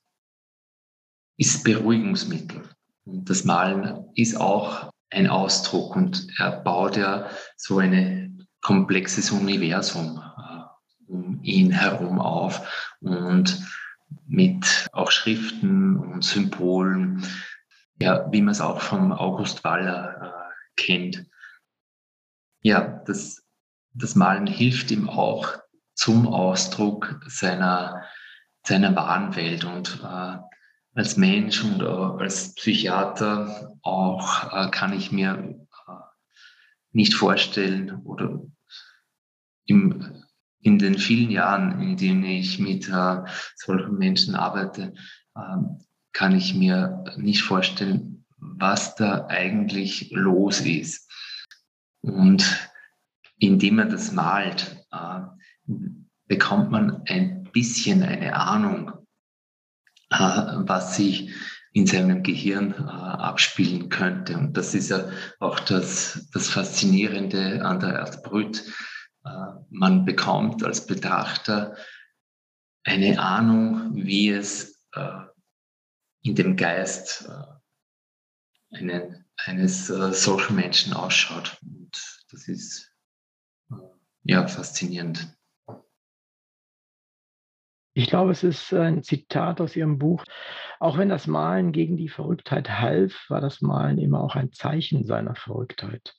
[1.37, 2.69] ist Beruhigungsmittel.
[3.05, 10.23] Und das Malen ist auch ein Ausdruck und er baut ja so ein komplexes Universum
[10.37, 13.63] äh, um ihn herum auf und
[14.27, 17.27] mit auch Schriften und Symbolen,
[18.01, 21.27] ja, wie man es auch vom August Waller äh, kennt.
[22.63, 23.43] Ja, das,
[23.95, 25.59] das Malen hilft ihm auch
[25.95, 28.05] zum Ausdruck seiner,
[28.65, 30.37] seiner wahren Welt und äh,
[30.99, 35.57] als Mensch und als Psychiater auch äh, kann ich mir
[35.87, 35.93] äh,
[36.91, 38.43] nicht vorstellen oder
[39.67, 40.25] im,
[40.61, 43.23] in den vielen Jahren, in denen ich mit äh,
[43.55, 44.93] solchen Menschen arbeite,
[45.37, 45.79] ähm,
[46.13, 51.09] kann ich mir nicht vorstellen, was da eigentlich los ist.
[52.01, 52.71] Und
[53.39, 54.85] indem man das malt,
[56.27, 58.99] bekommt man ein bisschen eine Ahnung,
[60.11, 61.31] was sich
[61.73, 64.37] in seinem Gehirn äh, abspielen könnte.
[64.37, 68.65] Und das ist ja auch das, das Faszinierende an der Art Brüt.
[69.25, 69.31] Äh,
[69.71, 71.77] man bekommt als Betrachter
[72.85, 75.21] eine Ahnung, wie es äh,
[76.23, 77.29] in dem Geist
[78.71, 79.01] äh,
[79.45, 81.59] eines äh, solchen Menschen ausschaut.
[81.63, 82.93] Und das ist
[83.71, 83.75] äh,
[84.25, 85.38] ja faszinierend.
[87.99, 90.23] Ich glaube, es ist ein Zitat aus Ihrem Buch.
[90.79, 95.05] Auch wenn das Malen gegen die Verrücktheit half, war das Malen immer auch ein Zeichen
[95.05, 96.15] seiner Verrücktheit.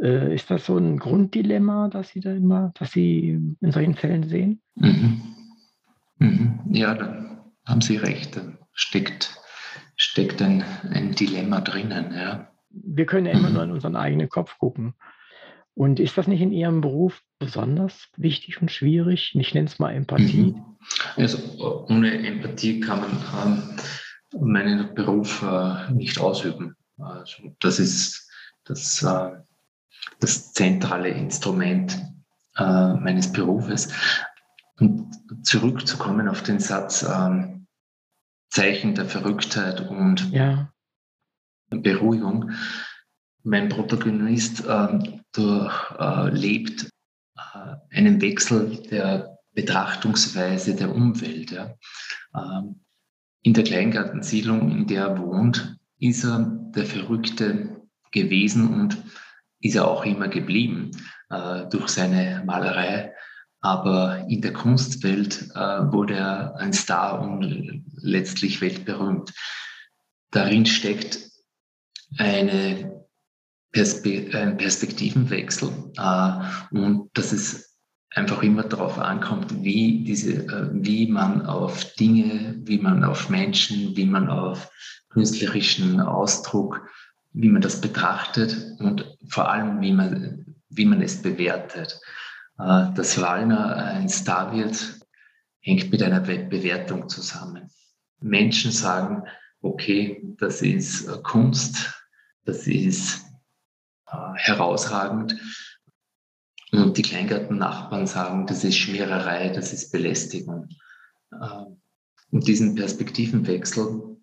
[0.00, 4.22] Äh, ist das so ein Grunddilemma, das Sie da immer, das Sie in solchen Fällen
[4.30, 4.62] sehen?
[4.76, 5.20] Mhm.
[6.20, 6.60] Mhm.
[6.70, 8.38] Ja, da haben Sie recht.
[8.38, 8.40] Da
[8.72, 9.38] steckt,
[9.96, 12.14] steckt ein, ein Dilemma drinnen.
[12.14, 12.48] Ja.
[12.70, 13.54] Wir können ja immer mhm.
[13.54, 14.94] nur in unseren eigenen Kopf gucken.
[15.74, 19.34] Und ist das nicht in Ihrem Beruf besonders wichtig und schwierig?
[19.34, 20.52] Ich nenne es mal Empathie.
[20.52, 20.64] Mhm.
[21.16, 21.38] Also
[21.88, 23.76] ohne Empathie kann man
[24.32, 26.76] ähm, meinen Beruf äh, nicht ausüben.
[26.98, 28.30] Also das ist
[28.64, 29.30] das, äh,
[30.20, 31.98] das zentrale Instrument
[32.56, 33.92] äh, meines Berufes.
[34.78, 37.66] Und zurückzukommen auf den Satz ähm,
[38.48, 40.72] Zeichen der Verrücktheit und ja.
[41.70, 42.52] Beruhigung.
[43.42, 46.88] Mein Protagonist ähm, durchlebt
[47.36, 51.50] äh, einen Wechsel der Betrachtungsweise der Umwelt.
[51.50, 51.74] Ja.
[52.34, 52.80] Ähm,
[53.42, 58.96] in der Kleingartensiedlung, in der er wohnt, ist er der Verrückte gewesen und
[59.60, 60.90] ist er auch immer geblieben
[61.30, 63.12] äh, durch seine Malerei.
[63.60, 69.32] Aber in der Kunstwelt äh, wurde er ein Star und letztlich weltberühmt.
[70.30, 71.30] Darin steckt
[72.18, 73.03] eine
[73.74, 76.32] Perspe ein Perspektivenwechsel äh,
[76.70, 77.76] und dass es
[78.14, 83.96] einfach immer darauf ankommt, wie, diese, äh, wie man auf Dinge, wie man auf Menschen,
[83.96, 84.70] wie man auf
[85.10, 86.88] künstlerischen Ausdruck,
[87.32, 92.00] wie man das betrachtet und vor allem, wie man, wie man es bewertet.
[92.58, 95.00] Äh, dass Wallner ein Star wird,
[95.60, 97.70] hängt mit einer Bewertung zusammen.
[98.20, 99.24] Menschen sagen,
[99.62, 101.92] okay, das ist Kunst,
[102.44, 103.23] das ist
[104.14, 105.36] äh, herausragend.
[106.72, 110.68] Und die Kleingartennachbarn sagen, das ist Schmiererei, das ist Belästigung.
[111.32, 111.64] Äh,
[112.30, 114.16] und diesen Perspektivenwechsel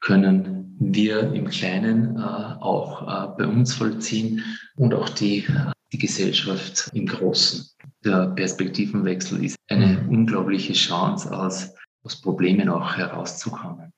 [0.00, 4.42] können wir im Kleinen äh, auch bei uns vollziehen
[4.76, 5.46] und auch die,
[5.92, 7.64] die Gesellschaft im Großen.
[8.04, 11.70] Der Perspektivenwechsel ist eine unglaubliche Chance, aus,
[12.02, 13.93] aus Problemen auch herauszukommen.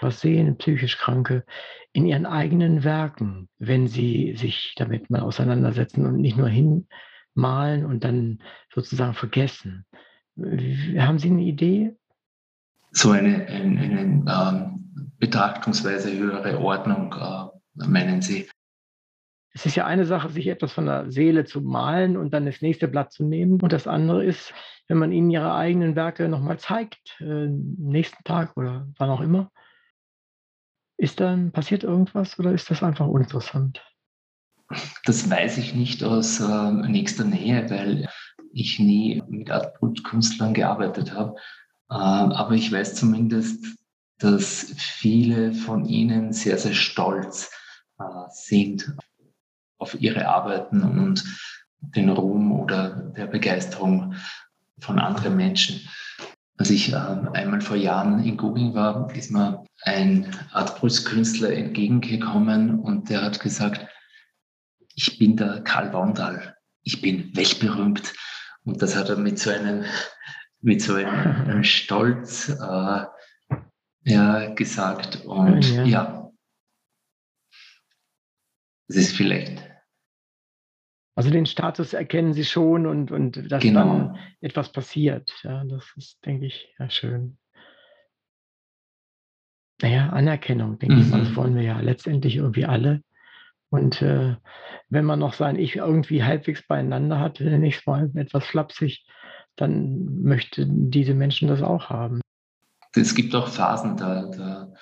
[0.00, 1.44] Was sehen psychisch Kranke
[1.92, 8.04] in ihren eigenen Werken, wenn sie sich damit mal auseinandersetzen und nicht nur hinmalen und
[8.04, 9.84] dann sozusagen vergessen.
[10.36, 11.96] Haben Sie eine Idee?
[12.92, 18.48] So eine, eine, eine ähm, Betrachtungsweise höhere Ordnung, äh, meinen Sie?
[19.52, 22.62] Es ist ja eine Sache, sich etwas von der Seele zu malen und dann das
[22.62, 23.60] nächste Blatt zu nehmen.
[23.60, 24.54] Und das andere ist,
[24.86, 29.50] wenn man ihnen ihre eigenen Werke nochmal zeigt, äh, nächsten Tag oder wann auch immer,
[31.00, 33.82] ist dann passiert irgendwas oder ist das einfach uninteressant?
[35.04, 38.08] Das weiß ich nicht aus äh, nächster Nähe, weil
[38.52, 41.36] ich nie mit Artbrut-Künstlern gearbeitet habe.
[41.90, 43.64] Äh, aber ich weiß zumindest,
[44.18, 47.50] dass viele von ihnen sehr, sehr stolz
[47.98, 48.94] äh, sind
[49.78, 51.24] auf ihre Arbeiten und
[51.80, 54.14] den Ruhm oder der Begeisterung
[54.78, 55.80] von anderen Menschen.
[56.60, 63.08] Als ich äh, einmal vor Jahren in Google war, ist mir ein Artbrustkünstler entgegengekommen und
[63.08, 63.88] der hat gesagt,
[64.94, 68.12] ich bin der Karl Wandal, ich bin weltberühmt.
[68.64, 69.86] Und das hat er mit so einem,
[70.60, 73.06] mit so einem Stolz äh,
[74.04, 75.24] ja, gesagt.
[75.24, 76.30] Und ja, ja,
[78.86, 79.59] das ist vielleicht
[81.14, 83.80] also den Status erkennen sie schon und, und dass genau.
[83.80, 85.32] dann etwas passiert.
[85.42, 87.36] Ja, das ist, denke ich, ja schön.
[89.82, 91.02] Naja, Anerkennung, denke mhm.
[91.02, 93.02] ich das wollen wir ja letztendlich irgendwie alle.
[93.70, 94.36] Und äh,
[94.88, 99.06] wenn man noch sein Ich irgendwie halbwegs beieinander hat, nenne ich es mal etwas flapsig,
[99.56, 102.20] dann möchten diese Menschen das auch haben.
[102.94, 104.74] Es gibt auch Phasen der, der,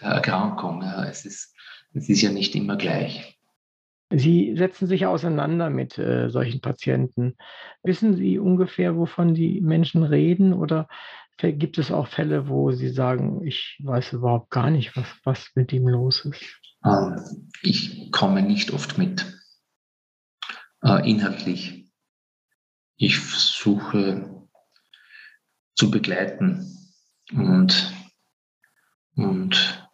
[0.00, 0.82] der Erkrankung.
[0.82, 1.54] Es, ist,
[1.94, 3.35] es ist ja nicht immer gleich.
[4.10, 7.36] Sie setzen sich auseinander mit äh, solchen Patienten.
[7.82, 10.52] Wissen Sie ungefähr, wovon die Menschen reden?
[10.52, 10.88] Oder
[11.38, 15.72] gibt es auch Fälle, wo Sie sagen, ich weiß überhaupt gar nicht, was, was mit
[15.72, 16.60] ihm los ist?
[16.84, 19.26] Ähm, ich komme nicht oft mit,
[20.82, 21.90] äh, inhaltlich.
[22.96, 24.46] Ich versuche
[25.74, 26.94] zu begleiten
[27.32, 27.92] und,
[29.16, 29.88] und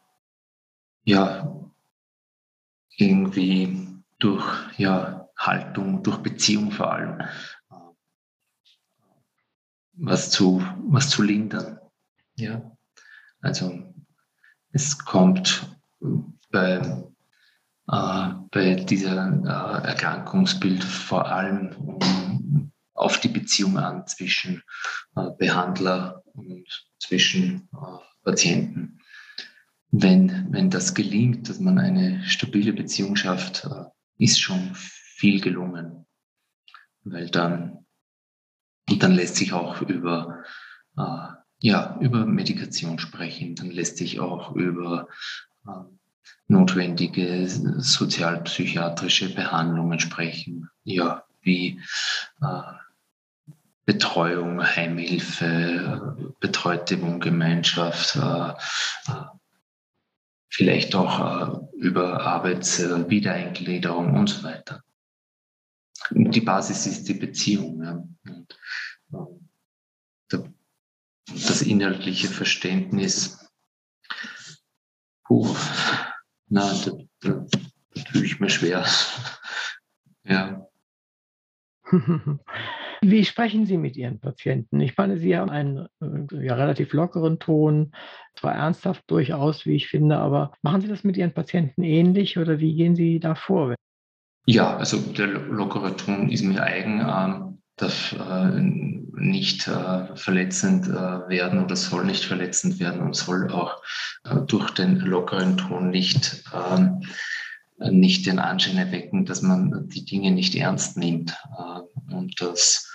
[1.05, 1.72] ja,
[2.96, 3.82] irgendwie
[4.22, 7.22] durch ja, Haltung, durch Beziehung vor allem,
[9.94, 11.78] was zu, was zu lindern.
[12.37, 12.76] Ja?
[13.40, 13.92] Also
[14.70, 15.76] es kommt
[16.50, 17.04] bei,
[17.88, 24.62] äh, bei dieser äh, Erkrankungsbild vor allem um, auf die Beziehung an zwischen
[25.16, 26.64] äh, Behandler und
[27.00, 29.00] zwischen äh, Patienten.
[29.90, 33.85] Wenn, wenn das gelingt, dass man eine stabile Beziehung schafft, äh,
[34.18, 36.07] ist schon viel gelungen,
[37.05, 37.87] weil dann,
[38.88, 40.42] und dann lässt sich auch über,
[40.96, 45.09] äh, ja, über Medikation sprechen, dann lässt sich auch über
[45.66, 45.70] äh,
[46.48, 51.81] notwendige sozialpsychiatrische Behandlungen sprechen, ja, wie
[52.40, 52.62] äh,
[53.85, 58.51] Betreuung, Heimhilfe, betreute Wohngemeinschaft, äh,
[59.11, 59.25] äh,
[60.52, 64.84] vielleicht auch äh, über Arbeitswiedereingliederung und so weiter.
[66.10, 67.82] Und die Basis ist die Beziehung.
[67.82, 68.04] Ja.
[68.24, 68.58] Und,
[69.12, 69.48] ähm,
[70.30, 70.52] der,
[71.26, 73.50] das inhaltliche Verständnis,
[75.24, 75.56] puh,
[76.48, 77.46] na, da, da,
[77.94, 78.86] da tue ich mir schwer.
[80.24, 80.66] ja.
[83.04, 84.80] Wie sprechen Sie mit Ihren Patienten?
[84.80, 87.92] Ich meine, Sie haben einen äh, ja, relativ lockeren Ton,
[88.38, 92.60] zwar ernsthaft durchaus, wie ich finde, aber machen Sie das mit Ihren Patienten ähnlich oder
[92.60, 93.74] wie gehen Sie da vor?
[94.46, 98.60] Ja, also der lockere Ton ist mir eigen, ähm, darf äh,
[99.20, 103.82] nicht äh, verletzend werden oder soll nicht verletzend werden und soll auch
[104.46, 107.02] durch den lockeren Ton nicht ähm,
[107.78, 111.36] nicht den Anschein erwecken, dass man die Dinge nicht ernst nimmt.
[112.10, 112.91] Und das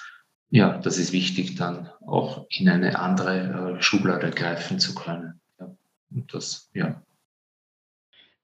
[0.50, 5.42] ja, das ist wichtig, dann auch in eine andere äh, Schublade greifen zu können.
[5.60, 5.76] Ja.
[6.10, 7.02] Und das, ja.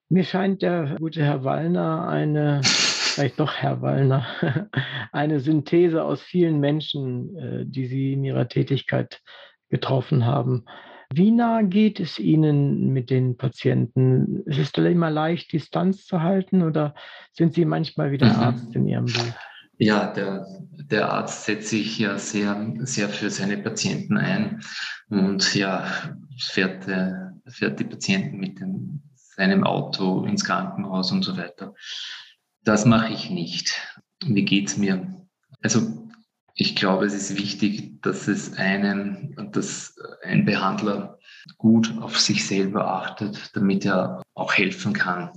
[0.10, 4.26] Mir scheint der gute Herr Wallner eine, vielleicht doch Herr Wallner,
[5.12, 9.22] eine Synthese aus vielen Menschen, äh, die Sie in Ihrer Tätigkeit
[9.70, 10.66] getroffen haben.
[11.16, 14.44] Wie nah geht es Ihnen mit den Patienten?
[14.46, 16.96] Ist es immer leicht, Distanz zu halten oder
[17.32, 18.40] sind Sie manchmal wie der mhm.
[18.40, 19.34] Arzt in Ihrem Buch?
[19.78, 20.46] Ja, der,
[20.92, 24.62] der Arzt setzt sich ja sehr, sehr für seine Patienten ein
[25.10, 25.92] und ja,
[26.40, 27.14] fährt, äh,
[27.48, 31.74] fährt die Patienten mit dem, seinem Auto ins Krankenhaus und so weiter.
[32.64, 33.82] Das mache ich nicht.
[34.26, 35.28] Wie geht's mir?
[35.62, 36.10] Also
[36.56, 41.18] ich glaube, es ist wichtig, dass es einen, dass ein Behandler
[41.58, 45.32] gut auf sich selber achtet, damit er auch helfen kann.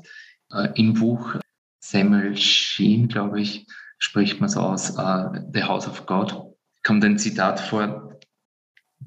[0.53, 1.37] Äh, Im Buch
[1.81, 3.67] Samuel Sheen, glaube ich,
[3.99, 6.35] spricht man es aus, uh, The House of God,
[6.83, 8.19] kommt ein Zitat vor,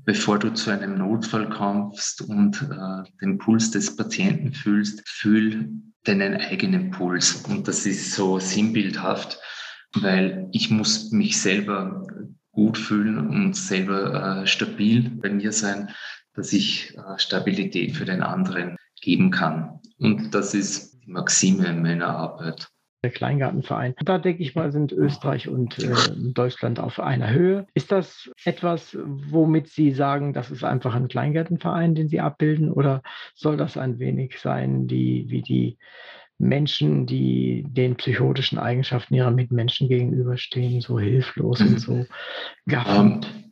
[0.05, 5.69] bevor du zu einem Notfall kommst und uh, den Puls des Patienten fühlst, fühl
[6.03, 7.43] deinen eigenen Puls.
[7.47, 9.39] Und das ist so sinnbildhaft,
[9.93, 12.05] weil ich muss mich selber
[12.51, 15.89] gut fühlen und selber uh, stabil bei mir sein,
[16.33, 19.79] dass ich Stabilität für den anderen geben kann.
[19.97, 22.69] Und das ist die Maxime meiner Arbeit.
[23.03, 23.95] Der Kleingartenverein.
[24.03, 25.93] Da denke ich mal, sind Österreich und äh,
[26.33, 27.65] Deutschland auf einer Höhe.
[27.73, 33.01] Ist das etwas, womit Sie sagen, das ist einfach ein Kleingartenverein, den Sie abbilden, oder
[33.35, 35.77] soll das ein wenig sein, die, wie die
[36.37, 42.05] Menschen, die den psychotischen Eigenschaften ihrer Mitmenschen gegenüberstehen, so hilflos und so
[42.67, 43.25] gaffend?
[43.25, 43.43] Um, ähm,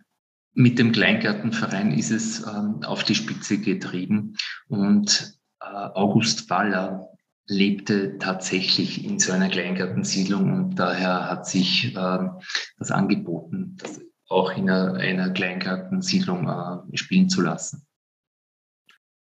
[0.53, 4.35] mit dem Kleingartenverein ist es ähm, auf die Spitze getrieben
[4.67, 7.16] und äh, August Waller
[7.47, 12.29] lebte tatsächlich in so einer Kleingartensiedlung und daher hat sich äh,
[12.77, 17.85] das angeboten, das auch in einer, einer Kleingartensiedlung äh, spielen zu lassen.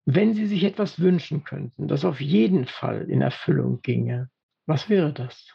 [0.06, 4.30] Wenn Sie sich etwas wünschen könnten, das auf jeden Fall in Erfüllung ginge,
[4.66, 5.54] was wäre das?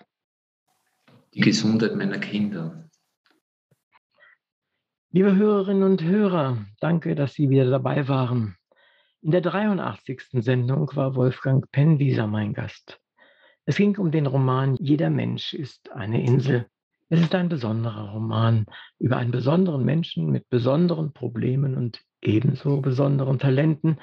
[1.34, 2.88] Die Gesundheit meiner Kinder.
[5.12, 8.56] Liebe Hörerinnen und Hörer, danke, dass Sie wieder dabei waren.
[9.22, 10.42] In der 83.
[10.42, 13.02] Sendung war Wolfgang Penwieser mein Gast.
[13.66, 16.68] Es ging um den Roman Jeder Mensch ist eine Insel.
[17.10, 18.64] Es ist ein besonderer Roman
[18.98, 24.00] über einen besonderen Menschen mit besonderen Problemen und ebenso besonderen Talenten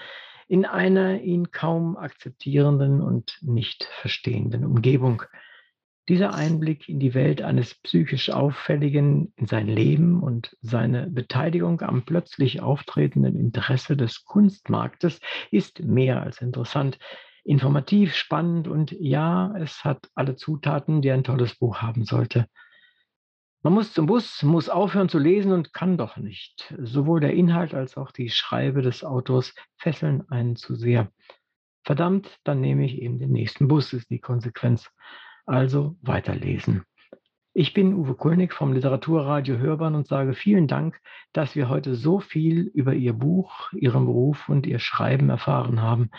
[0.47, 5.23] in einer ihn kaum akzeptierenden und nicht verstehenden Umgebung.
[6.09, 12.03] Dieser Einblick in die Welt eines psychisch Auffälligen, in sein Leben und seine Beteiligung am
[12.03, 15.19] plötzlich auftretenden Interesse des Kunstmarktes
[15.51, 16.97] ist mehr als interessant,
[17.43, 22.47] informativ, spannend und ja, es hat alle Zutaten, die ein tolles Buch haben sollte.
[23.61, 26.73] Man muss zum Bus, muss aufhören zu lesen und kann doch nicht.
[26.77, 31.11] Sowohl der Inhalt als auch die Schreibe des Autors fesseln einen zu sehr.
[31.83, 34.89] Verdammt, dann nehme ich eben den nächsten Bus, ist die Konsequenz
[35.47, 36.83] also weiterlesen.
[37.53, 40.99] Ich bin Uwe Kulnig vom Literaturradio Hörbahn und sage vielen Dank,
[41.33, 46.11] dass wir heute so viel über Ihr Buch, Ihren Beruf und Ihr Schreiben erfahren haben.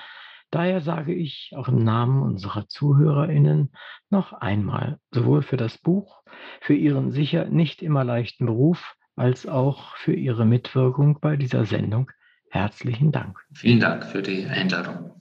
[0.50, 3.70] Daher sage ich auch im Namen unserer Zuhörerinnen
[4.10, 6.22] noch einmal, sowohl für das Buch,
[6.60, 12.10] für Ihren sicher nicht immer leichten Beruf, als auch für Ihre Mitwirkung bei dieser Sendung
[12.50, 13.38] herzlichen Dank.
[13.52, 15.17] Vielen Dank für die Einladung.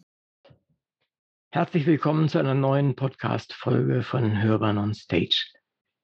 [1.49, 5.45] Herzlich willkommen zu einer neuen Podcast-Folge von Hörbahn on Stage.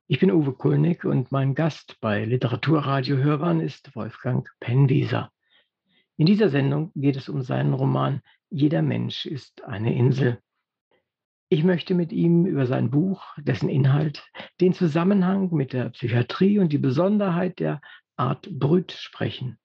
[0.07, 5.33] Ich bin Uwe Kulnig und mein Gast bei Literaturradio Hörbahn ist Wolfgang Penwieser.
[6.15, 10.39] In dieser Sendung geht es um seinen Roman Jeder Mensch ist eine Insel.
[11.49, 14.25] Ich möchte mit ihm über sein Buch, dessen Inhalt,
[14.61, 17.81] den Zusammenhang mit der Psychiatrie und die Besonderheit der
[18.15, 19.59] Art Brüt sprechen.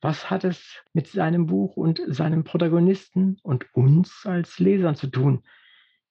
[0.00, 5.42] Was hat es mit seinem Buch und seinem Protagonisten und uns als Lesern zu tun?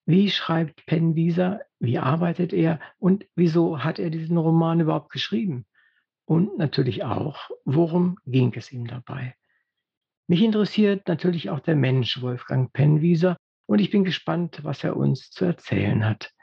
[0.05, 1.61] Wie schreibt Penwieser?
[1.79, 2.79] Wie arbeitet er?
[2.97, 5.65] Und wieso hat er diesen Roman überhaupt geschrieben?
[6.25, 9.35] Und natürlich auch, worum ging es ihm dabei?
[10.27, 15.31] Mich interessiert natürlich auch der Mensch Wolfgang Penwieser und ich bin gespannt, was er uns
[15.31, 16.33] zu erzählen hat.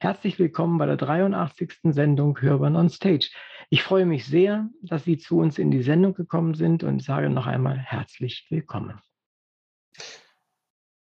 [0.00, 1.72] Herzlich willkommen bei der 83.
[1.82, 3.30] Sendung Hörbern on Stage.
[3.68, 7.28] Ich freue mich sehr, dass Sie zu uns in die Sendung gekommen sind und sage
[7.28, 9.00] noch einmal herzlich willkommen.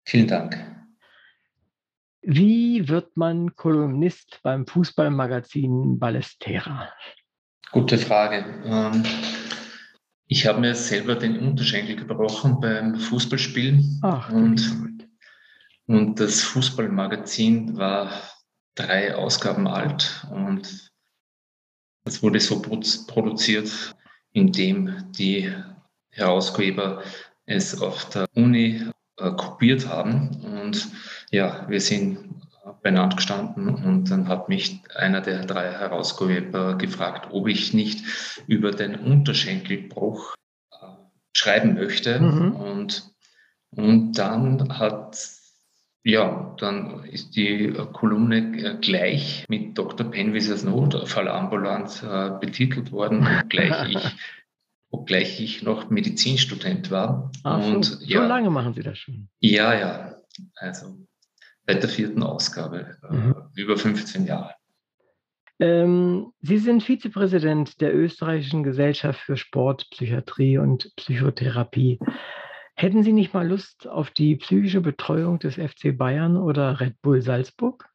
[0.03, 0.57] Vielen Dank.
[2.23, 6.89] Wie wird man Kolumnist beim Fußballmagazin Ballestera?
[7.71, 8.43] Gute Frage.
[8.65, 9.03] Ähm,
[10.27, 14.01] ich habe mir selber den Unterschenkel gebrochen beim Fußballspielen.
[14.03, 14.99] Ach, und,
[15.87, 18.11] und das Fußballmagazin war
[18.75, 20.91] drei Ausgaben alt und
[22.05, 23.95] es wurde so produziert,
[24.31, 25.53] indem die
[26.11, 27.03] Herausgeber
[27.45, 30.29] es auf der Uni äh, kopiert haben.
[30.43, 30.87] Und
[31.31, 32.33] ja, wir sind
[32.81, 38.03] benannt gestanden und dann hat mich einer der drei Herausgeber gefragt, ob ich nicht
[38.47, 40.35] über den Unterschenkelbruch
[40.71, 40.75] äh,
[41.33, 42.19] schreiben möchte.
[42.19, 42.55] Mhm.
[42.55, 43.11] Und,
[43.71, 45.17] und dann hat
[46.03, 50.09] ja, dann ist die Kolumne äh, gleich mit Dr.
[50.09, 54.15] Penwiesers Notfallambulanz äh, betitelt worden, obgleich ich,
[54.89, 57.31] obgleich ich noch Medizinstudent war.
[57.43, 59.29] Ach, und, so, ja, so lange machen Sie das schon?
[59.39, 60.15] Ja, ja.
[60.55, 60.97] Also
[61.65, 63.35] bei der vierten Ausgabe, äh, mhm.
[63.55, 64.53] über 15 Jahre.
[65.59, 71.99] Ähm, Sie sind Vizepräsident der Österreichischen Gesellschaft für Sport, Psychiatrie und Psychotherapie.
[72.75, 77.21] Hätten Sie nicht mal Lust auf die psychische Betreuung des FC Bayern oder Red Bull
[77.21, 77.87] Salzburg?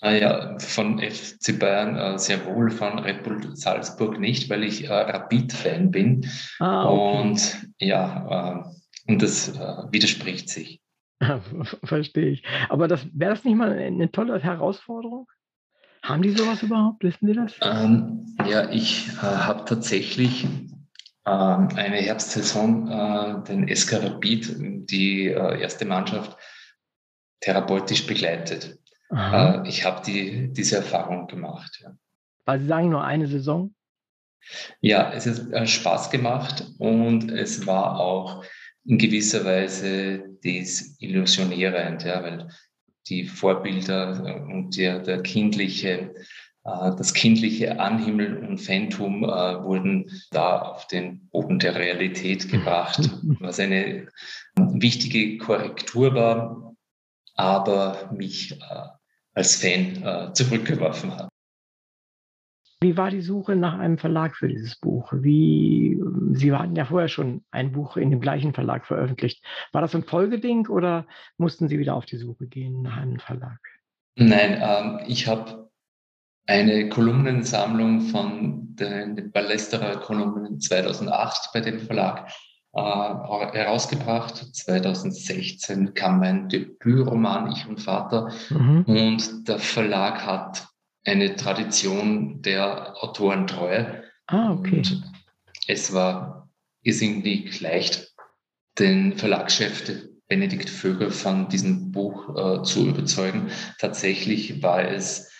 [0.00, 4.84] Ah ja, von FC Bayern äh, sehr wohl, von Red Bull Salzburg nicht, weil ich
[4.84, 6.28] äh, Rapid-Fan bin.
[6.60, 7.20] Ah, okay.
[7.20, 10.80] Und ja, äh, und das äh, widerspricht sich.
[11.84, 12.44] Verstehe ich.
[12.68, 15.26] Aber das wäre das nicht mal eine tolle Herausforderung?
[16.02, 17.02] Haben die sowas überhaupt?
[17.02, 17.54] Wissen Sie das?
[17.62, 20.46] Ähm, ja, ich äh, habe tatsächlich
[21.24, 24.56] eine Herbstsaison äh, den SK Rapid,
[24.90, 26.36] die äh, erste Mannschaft,
[27.40, 28.78] therapeutisch begleitet.
[29.10, 31.80] äh, ich habe die, diese Erfahrung gemacht.
[31.82, 31.96] Ja.
[32.44, 33.74] Weil Sie sagen nur eine Saison?
[34.80, 38.44] Ja, es hat Spaß gemacht und es war auch
[38.84, 42.48] in gewisser Weise desillusionierend, ja, weil
[43.08, 46.14] die Vorbilder und der, der kindliche,
[46.64, 53.10] das kindliche Anhimmeln und Phantom wurden da auf den Boden der Realität gebracht,
[53.40, 54.08] was eine
[54.56, 56.74] wichtige Korrektur war,
[57.34, 58.58] aber mich
[59.34, 61.28] als Fan zurückgeworfen hat.
[62.84, 65.10] Wie war die Suche nach einem Verlag für dieses Buch?
[65.14, 65.98] Wie,
[66.32, 69.42] Sie hatten ja vorher schon ein Buch in dem gleichen Verlag veröffentlicht.
[69.72, 71.06] War das ein Folgeding oder
[71.38, 73.58] mussten Sie wieder auf die Suche gehen nach einem Verlag?
[74.16, 75.63] Nein, ähm, ich habe
[76.46, 82.28] eine Kolumnensammlung von den Ballesterer Kolumnen 2008 bei dem Verlag
[82.72, 84.36] äh, herausgebracht.
[84.36, 88.84] 2016 kam mein Debütroman Ich und Vater mhm.
[88.86, 90.66] und der Verlag hat
[91.04, 94.04] eine Tradition der Autorentreue.
[94.26, 94.78] Ah, okay.
[94.78, 95.02] Und
[95.66, 96.48] es war
[96.82, 98.12] irrsinnig leicht,
[98.78, 99.84] den Verlagschef
[100.26, 103.50] Benedikt Vögel von diesem Buch äh, zu überzeugen.
[103.78, 105.30] Tatsächlich war es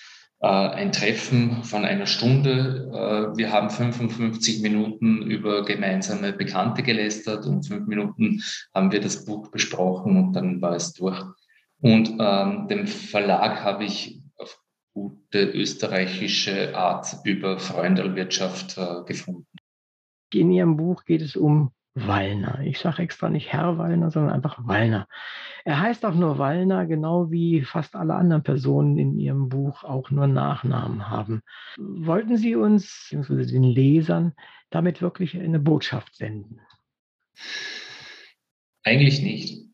[0.41, 2.91] ein Treffen von einer Stunde.
[2.93, 8.43] Äh, wir haben 55 Minuten über gemeinsame Bekannte gelästert und fünf Minuten
[8.74, 11.22] haben wir das Buch besprochen und dann war es durch.
[11.80, 14.20] Und ähm, dem Verlag habe ich
[14.95, 19.47] gute österreichische Art über Freundelwirtschaft äh, gefunden.
[20.32, 22.61] In Ihrem Buch geht es um Wallner.
[22.64, 25.07] Ich sage extra nicht Herr Wallner, sondern einfach Wallner.
[25.64, 30.11] Er heißt auch nur Wallner, genau wie fast alle anderen Personen in Ihrem Buch auch
[30.11, 31.42] nur Nachnamen haben.
[31.78, 34.34] Wollten Sie uns, beziehungsweise den Lesern,
[34.70, 36.61] damit wirklich eine Botschaft senden?
[38.82, 39.64] Eigentlich nicht.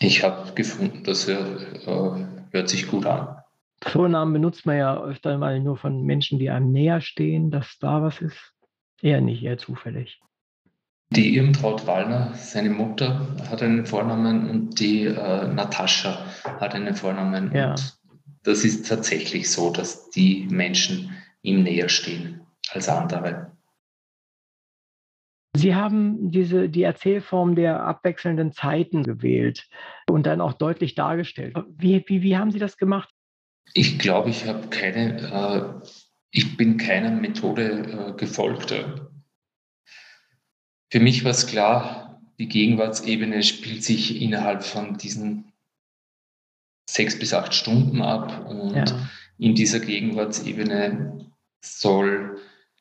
[0.00, 1.56] Ich habe gefunden, dass er
[1.86, 3.38] äh, hört sich gut an.
[3.80, 8.02] Vornamen benutzt man ja öfter mal nur von Menschen, die einem näher stehen, dass da
[8.02, 8.54] was ist.
[9.00, 10.20] Eher nicht, eher zufällig.
[11.10, 17.54] Die Irmtraut Wallner, seine Mutter, hat einen Vornamen und die äh, Natascha hat einen Vornamen.
[17.54, 17.70] Ja.
[17.72, 17.98] Und
[18.42, 21.10] das ist tatsächlich so, dass die Menschen
[21.42, 22.40] ihm näher stehen
[22.70, 23.52] als andere.
[25.56, 29.68] Sie haben diese, die Erzählform der abwechselnden Zeiten gewählt
[30.10, 31.56] und dann auch deutlich dargestellt.
[31.76, 33.08] Wie, wie, wie haben Sie das gemacht?
[33.72, 35.88] Ich glaube, ich habe keine, äh,
[36.32, 38.74] ich bin keiner Methode äh, gefolgt.
[40.94, 45.52] Für mich war es klar, die Gegenwartsebene spielt sich innerhalb von diesen
[46.88, 49.08] sechs bis acht Stunden ab und ja.
[49.36, 51.32] in dieser Gegenwartsebene
[51.64, 52.38] soll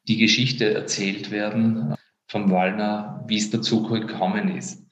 [0.07, 1.95] die Geschichte erzählt werden
[2.27, 4.85] vom Wallner, wie es dazu gekommen ist.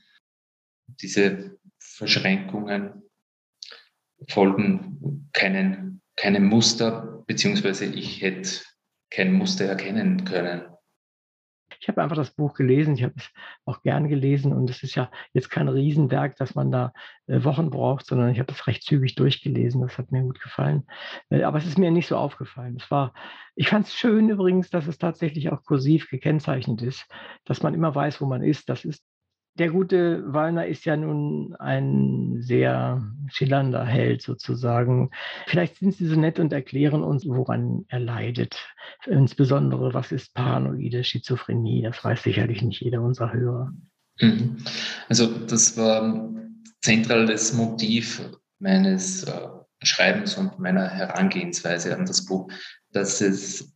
[0.88, 3.04] Diese Verschränkungen
[4.30, 8.64] folgen keinen, keinem Muster, beziehungsweise ich hätte
[9.12, 10.72] kein Muster erkennen können.
[11.82, 13.30] Ich habe einfach das Buch gelesen, ich habe es
[13.66, 16.94] auch gern gelesen und es ist ja jetzt kein Riesenwerk, dass man da
[17.26, 19.82] äh, Wochen braucht, sondern ich habe es recht zügig durchgelesen.
[19.82, 20.84] Das hat mir gut gefallen.
[21.30, 22.78] Äh, aber es ist mir nicht so aufgefallen.
[22.80, 23.14] Es war,
[23.56, 27.08] ich fand es schön übrigens, dass es tatsächlich auch kursiv gekennzeichnet ist,
[27.46, 28.70] dass man immer weiß, wo man ist.
[28.70, 29.04] Das ist
[29.56, 35.12] der gute Wallner ist ja nun ein sehr schillernder Held sozusagen.
[35.48, 38.58] Vielleicht sind Sie so nett und erklären uns, woran er leidet.
[39.06, 41.82] Insbesondere, was ist paranoide Schizophrenie?
[41.84, 43.74] Das weiß sicherlich nicht jeder unserer Hörer.
[44.20, 44.58] Mhm.
[45.10, 46.34] Also das war
[46.82, 48.22] zentrales Motiv
[48.60, 49.48] meines äh,
[49.84, 52.52] Schreibens und meiner Herangehensweise an das Buch,
[52.92, 53.76] dass es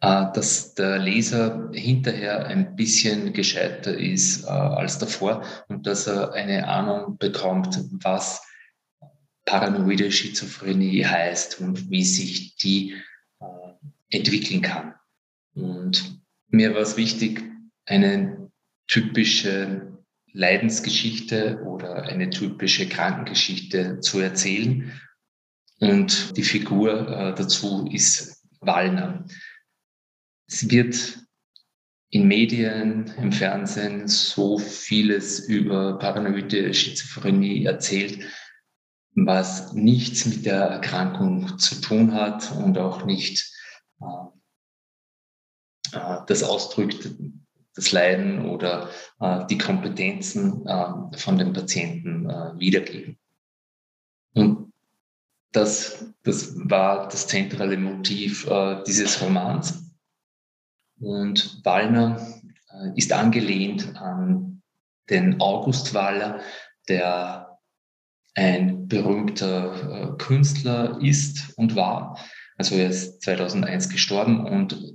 [0.00, 6.66] dass der Leser hinterher ein bisschen gescheiter ist äh, als davor und dass er eine
[6.66, 8.42] Ahnung bekommt, was
[9.44, 12.94] paranoide Schizophrenie heißt und wie sich die
[13.40, 13.44] äh,
[14.10, 14.94] entwickeln kann.
[15.54, 17.42] Und mir war es wichtig,
[17.84, 18.50] eine
[18.86, 19.98] typische
[20.32, 24.92] Leidensgeschichte oder eine typische Krankengeschichte zu erzählen.
[25.80, 29.24] Und die Figur äh, dazu ist Wallner.
[30.50, 31.18] Es wird
[32.10, 38.18] in Medien, im Fernsehen so vieles über paranoide Schizophrenie erzählt,
[39.14, 43.48] was nichts mit der Erkrankung zu tun hat und auch nicht
[44.00, 44.26] äh,
[45.96, 47.10] äh das ausdrückt,
[47.76, 48.90] das Leiden oder
[49.20, 53.18] äh, die Kompetenzen äh, von den Patienten äh, wiedergeben.
[54.34, 54.72] Und
[55.52, 59.89] das, das war das zentrale Motiv äh, dieses Romans.
[61.00, 62.20] Und Wallner
[62.72, 64.62] äh, ist angelehnt an
[65.08, 66.40] den August Waller,
[66.88, 67.58] der
[68.36, 72.16] ein berühmter Künstler ist und war.
[72.56, 74.94] Also er ist 2001 gestorben und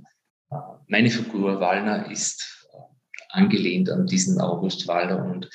[0.88, 2.66] meine Figur Wallner ist
[3.28, 5.50] angelehnt an diesen August Wallner und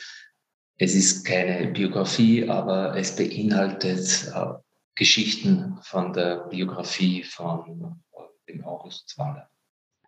[0.78, 4.54] es ist keine Biografie, aber es beinhaltet äh,
[4.96, 9.51] Geschichten von der Biografie von äh, dem August Wallner.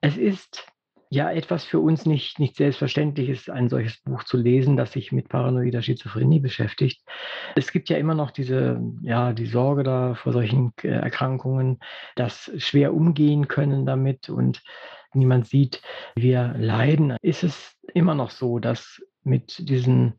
[0.03, 0.67] Es ist
[1.09, 5.29] ja etwas für uns nicht, nicht Selbstverständliches, ein solches Buch zu lesen, das sich mit
[5.29, 7.01] paranoider Schizophrenie beschäftigt.
[7.55, 11.79] Es gibt ja immer noch diese, ja, die Sorge da vor solchen äh, Erkrankungen,
[12.17, 14.61] dass schwer umgehen können damit und
[15.13, 15.81] niemand sieht,
[16.15, 17.15] wir leiden.
[17.21, 20.15] Ist es immer noch so, dass mit diesen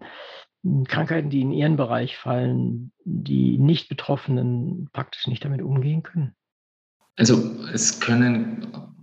[0.89, 6.35] Krankheiten, die in ihren Bereich fallen, die Nicht-Betroffenen praktisch nicht damit umgehen können?
[7.17, 8.94] Also es können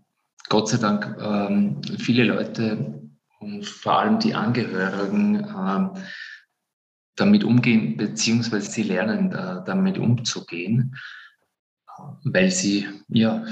[0.50, 3.02] Gott sei Dank ähm, viele Leute
[3.40, 6.02] und vor allem die Angehörigen äh,
[7.16, 10.96] damit umgehen, beziehungsweise sie lernen äh, damit umzugehen,
[12.24, 13.46] weil sie ja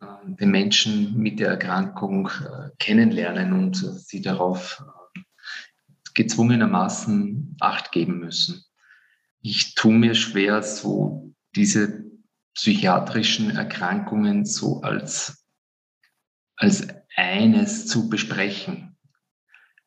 [0.00, 4.82] äh, den Menschen mit der Erkrankung äh, kennenlernen und sie darauf
[6.14, 8.64] gezwungenermaßen Acht geben müssen.
[9.42, 12.04] Ich tue mir schwer, so diese
[12.54, 15.43] psychiatrischen Erkrankungen so als,
[16.56, 16.86] als
[17.16, 18.96] eines zu besprechen,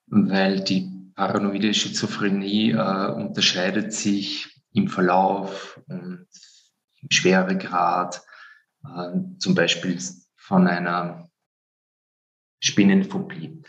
[0.07, 6.27] weil die paranoide Schizophrenie äh, unterscheidet sich im Verlauf und
[7.01, 8.21] im Schweregrad,
[8.83, 9.97] äh, zum Beispiel
[10.35, 11.29] von einer
[12.59, 13.63] Spinnenphobie.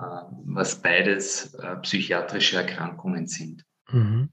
[0.00, 3.64] Äh, was beides äh, psychiatrische Erkrankungen sind.
[3.90, 4.30] Mhm.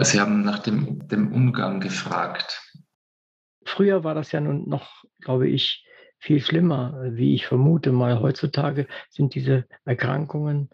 [0.00, 2.62] Sie haben nach dem, dem Umgang gefragt.
[3.66, 5.84] Früher war das ja nun noch, glaube ich,
[6.20, 7.02] viel schlimmer.
[7.10, 10.70] Wie ich vermute mal, heutzutage sind diese Erkrankungen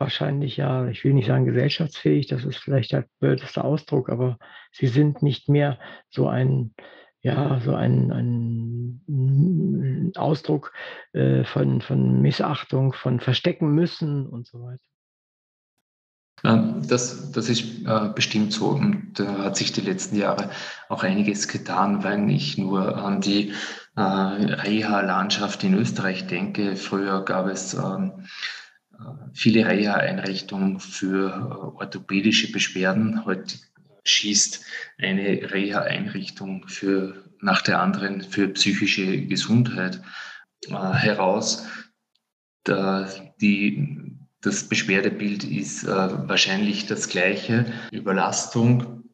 [0.00, 4.38] wahrscheinlich ja, ich will nicht sagen gesellschaftsfähig, das ist vielleicht der blödeste Ausdruck, aber
[4.72, 5.78] sie sind nicht mehr
[6.08, 6.74] so ein
[7.22, 10.72] ja, so ein, ein Ausdruck
[11.12, 14.89] äh, von, von Missachtung, von verstecken müssen und so weiter.
[16.42, 20.50] Das, das ist äh, bestimmt so und da hat sich die letzten Jahre
[20.88, 23.52] auch einiges getan, wenn ich nur an die
[23.96, 26.76] äh, Reha-Landschaft in Österreich denke.
[26.76, 28.24] Früher gab es ähm,
[28.92, 33.26] äh, viele Reha-Einrichtungen für äh, orthopädische Beschwerden.
[33.26, 33.56] Heute
[34.04, 34.64] schießt
[34.98, 40.00] eine Reha-Einrichtung für nach der anderen für psychische Gesundheit
[40.68, 41.66] äh, heraus.
[42.64, 43.08] Da
[43.40, 44.09] die,
[44.42, 45.88] das Beschwerdebild ist äh,
[46.28, 49.04] wahrscheinlich das gleiche, Überlastung.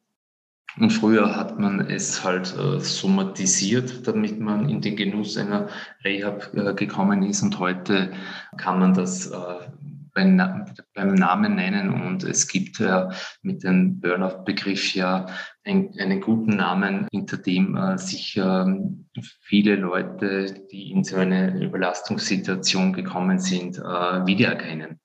[0.79, 5.69] Und früher hat man es halt äh, somatisiert, damit man in den Genuss einer
[6.03, 7.41] Rehab äh, gekommen ist.
[7.41, 8.13] Und heute
[8.57, 9.35] kann man das äh,
[10.17, 10.65] beim,
[10.95, 13.11] beim Namen nennen und es gibt ja
[13.43, 15.27] mit dem Burnout-Begriff ja
[15.63, 18.65] ein, einen guten Namen, hinter dem äh, sich äh,
[19.41, 23.81] viele Leute, die in so eine Überlastungssituation gekommen sind, äh,
[24.25, 24.99] wiedererkennen.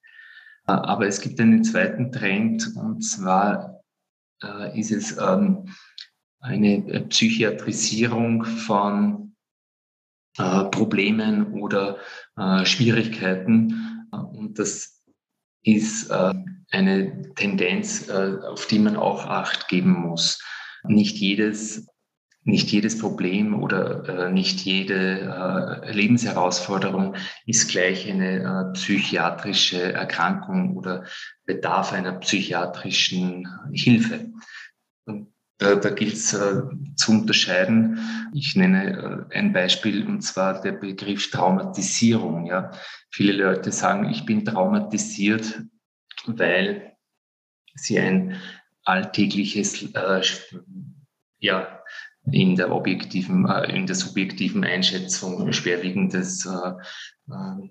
[0.73, 3.83] Äh, aber es gibt einen zweiten Trend und zwar
[4.43, 5.69] äh, ist es ähm,
[6.41, 9.37] eine Psychiatrisierung von
[10.39, 11.99] äh, Problemen oder
[12.65, 14.09] Schwierigkeiten.
[14.11, 15.05] Und das
[15.63, 20.43] ist eine Tendenz, auf die man auch Acht geben muss.
[20.83, 21.87] Nicht jedes,
[22.45, 25.21] nicht jedes Problem oder äh, nicht jede
[25.85, 27.15] äh, Lebensherausforderung
[27.47, 31.05] ist gleich eine äh, psychiatrische Erkrankung oder
[31.45, 34.33] bedarf einer psychiatrischen Hilfe.
[35.05, 36.63] Und da, da gilt es äh,
[36.97, 38.01] zu unterscheiden.
[38.35, 42.47] Ich nenne äh, ein Beispiel und zwar der Begriff Traumatisierung.
[42.47, 42.73] Ja.
[43.11, 45.63] Viele Leute sagen, ich bin traumatisiert,
[46.27, 46.97] weil
[47.77, 48.37] sie ein
[48.85, 50.23] alltägliches, äh,
[51.39, 51.82] ja,
[52.31, 56.73] in der objektiven, äh, in der subjektiven Einschätzung schwerwiegendes äh,
[57.33, 57.69] äh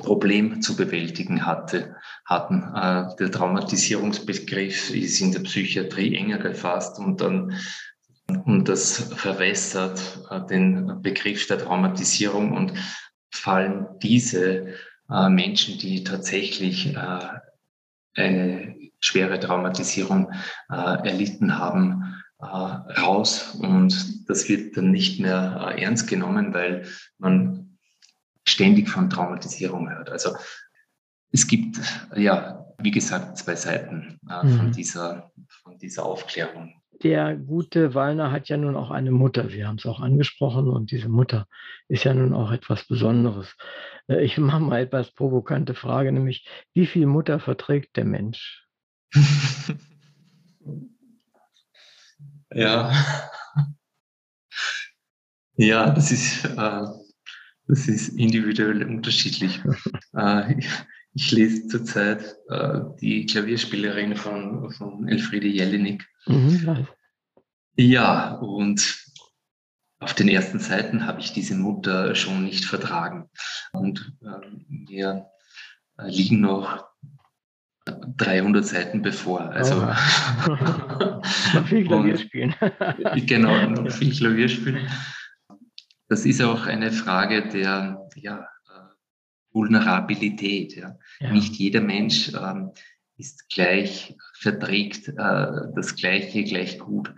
[0.00, 2.60] Problem zu bewältigen hatte, hatten.
[2.74, 7.56] Äh, der Traumatisierungsbegriff ist in der Psychiatrie enger gefasst und dann
[8.44, 12.72] und das verwässert äh, den Begriff der Traumatisierung und
[13.30, 14.74] fallen diese
[15.08, 16.96] Menschen, die tatsächlich
[18.16, 20.32] eine schwere Traumatisierung
[20.68, 26.86] erlitten haben, raus und das wird dann nicht mehr ernst genommen, weil
[27.18, 27.78] man
[28.46, 30.10] ständig von Traumatisierung hört.
[30.10, 30.36] Also
[31.32, 31.78] es gibt
[32.14, 34.56] ja, wie gesagt, zwei Seiten äh, mhm.
[34.56, 35.32] von, dieser,
[35.62, 36.74] von dieser Aufklärung.
[37.02, 39.52] Der gute Wallner hat ja nun auch eine Mutter.
[39.52, 41.46] Wir haben es auch angesprochen und diese Mutter
[41.88, 43.54] ist ja nun auch etwas Besonderes.
[44.08, 48.66] Äh, ich mache mal etwas provokante Frage, nämlich wie viel Mutter verträgt der Mensch?
[52.56, 52.90] Ja.
[55.56, 56.86] Ja, das ist, äh,
[57.66, 59.60] das ist individuell unterschiedlich.
[60.16, 60.68] äh, ich,
[61.14, 66.06] ich, lese zurzeit äh, die Klavierspielerin von, von Elfriede Jelinek.
[66.26, 66.86] Mhm,
[67.76, 69.04] ja, und
[69.98, 73.28] auf den ersten Seiten habe ich diese Mutter schon nicht vertragen.
[73.72, 75.26] Und äh, mir
[75.98, 76.86] äh, liegen noch
[77.86, 79.40] 300 Seiten bevor.
[79.50, 79.86] Also
[80.48, 81.22] oh.
[81.66, 82.54] viel Klavier spielen.
[83.26, 84.88] genau, noch viel Klavier spielen.
[86.08, 88.80] Das ist auch eine Frage der ja, äh,
[89.52, 90.76] Vulnerabilität.
[90.76, 90.98] Ja.
[91.20, 91.32] ja.
[91.32, 92.72] Nicht jeder Mensch ähm,
[93.16, 97.12] ist gleich, verträgt äh, das Gleiche gleich gut.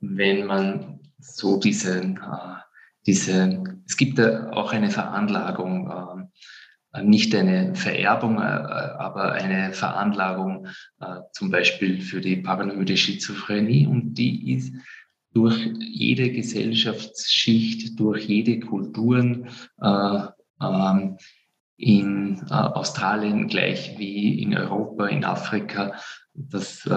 [0.00, 2.56] Wenn man so diese, äh,
[3.06, 6.38] diese es gibt ja auch eine Veranlagung, äh,
[7.02, 10.68] nicht eine Vererbung, äh, aber eine Veranlagung
[11.00, 14.74] äh, zum Beispiel für die paranoide Schizophrenie und die ist
[15.32, 19.48] durch jede Gesellschaftsschicht, durch jede Kulturen
[19.80, 20.20] äh,
[20.62, 21.16] ähm,
[21.76, 25.94] in Australien gleich wie in Europa, in Afrika,
[26.34, 26.88] dass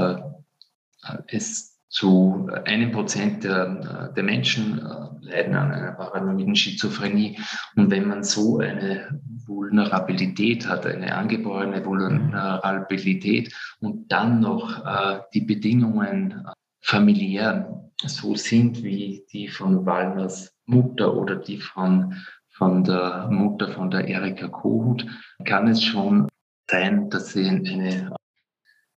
[1.25, 4.79] es zu einem Prozent der, der Menschen
[5.21, 7.39] leiden an einer paranoiden Schizophrenie.
[7.75, 15.41] Und wenn man so eine Vulnerabilität hat, eine angeborene Vulnerabilität und dann noch äh, die
[15.41, 22.15] Bedingungen äh, familiär so sind wie die von Walners Mutter oder die von,
[22.49, 25.05] von der Mutter von der Erika Kohut,
[25.45, 26.27] kann es schon
[26.69, 28.15] sein, dass sie eine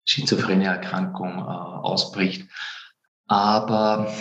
[0.04, 2.50] schizophrene Erkrankung äh, ausbricht.
[3.26, 4.12] Aber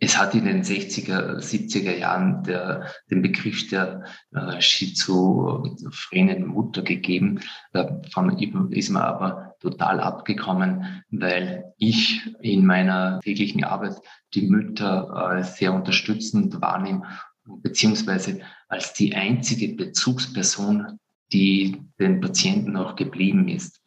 [0.00, 7.40] es hat in den 60er, 70er Jahren der, den Begriff der äh, schizophrenen Mutter gegeben.
[7.72, 8.38] Davon
[8.70, 13.96] ist man aber total abgekommen, weil ich in meiner täglichen Arbeit
[14.34, 17.02] die Mütter äh, sehr unterstützend wahrnehme,
[17.44, 20.98] beziehungsweise als die einzige Bezugsperson,
[21.32, 23.80] die den Patienten auch geblieben ist.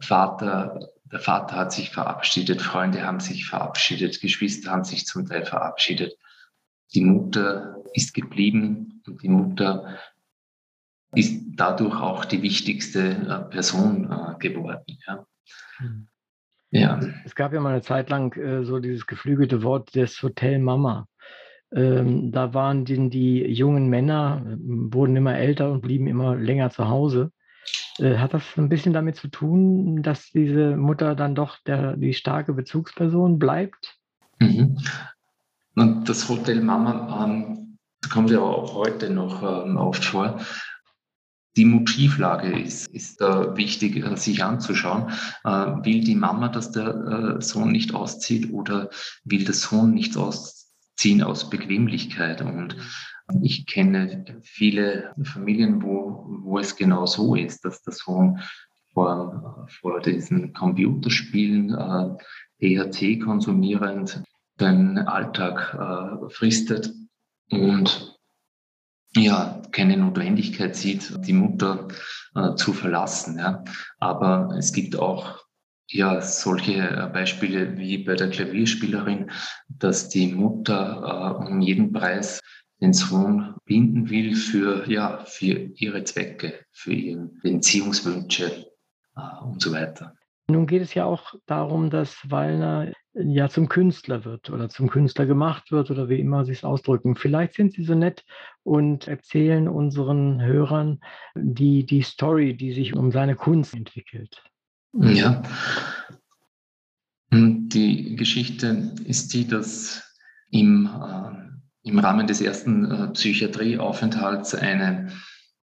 [0.00, 0.80] Vater
[1.12, 6.16] der Vater hat sich verabschiedet, Freunde haben sich verabschiedet, Geschwister haben sich zum Teil verabschiedet.
[6.94, 9.98] Die Mutter ist geblieben und die Mutter
[11.14, 14.98] ist dadurch auch die wichtigste äh, Person äh, geworden.
[15.06, 15.26] Ja.
[15.78, 16.08] Hm.
[16.70, 17.00] ja.
[17.24, 21.06] Es gab ja mal eine Zeit lang äh, so dieses geflügelte Wort des Hotel Mama.
[21.72, 26.88] Ähm, da waren die, die jungen Männer, wurden immer älter und blieben immer länger zu
[26.88, 27.32] Hause.
[27.98, 32.14] Äh, hat das ein bisschen damit zu tun, dass diese Mutter dann doch der, die
[32.14, 33.98] starke Bezugsperson bleibt?
[34.38, 34.78] Mhm.
[35.74, 37.78] Und das Hotel Mama ähm,
[38.10, 40.40] kommt ja auch heute noch ähm, oft vor.
[41.56, 45.10] Die Motivlage ist, ist äh, wichtig, äh, sich anzuschauen.
[45.44, 48.90] Äh, will die Mama, dass der äh, Sohn nicht auszieht oder
[49.24, 52.42] will der Sohn nicht ausziehen aus Bequemlichkeit?
[52.42, 52.76] Und
[53.42, 58.40] ich kenne viele Familien, wo, wo es genau so ist, dass der Sohn
[58.92, 62.16] vor, vor diesen Computerspielen äh,
[62.60, 64.22] DHT konsumierend
[64.60, 66.92] den Alltag äh, fristet
[67.50, 68.16] und
[69.14, 71.88] ja, keine Notwendigkeit sieht, die Mutter
[72.34, 73.38] äh, zu verlassen.
[73.38, 73.64] Ja.
[73.98, 75.46] Aber es gibt auch
[75.88, 79.30] ja, solche Beispiele wie bei der Klavierspielerin,
[79.68, 82.40] dass die Mutter äh, um jeden Preis
[82.80, 88.66] den Sohn binden will für, ja, für ihre Zwecke, für ihre Beziehungswünsche
[89.16, 90.14] äh, und so weiter.
[90.48, 95.26] Nun geht es ja auch darum, dass Wallner ja zum Künstler wird oder zum Künstler
[95.26, 97.16] gemacht wird oder wie immer Sie es ausdrücken.
[97.16, 98.24] Vielleicht sind Sie so nett
[98.62, 101.00] und erzählen unseren Hörern
[101.34, 104.44] die, die Story, die sich um seine Kunst entwickelt.
[104.92, 105.42] Ja.
[107.32, 110.14] Die Geschichte ist die, dass
[110.50, 111.46] im äh,
[111.86, 115.12] im Rahmen des ersten äh, Psychiatrieaufenthalts eine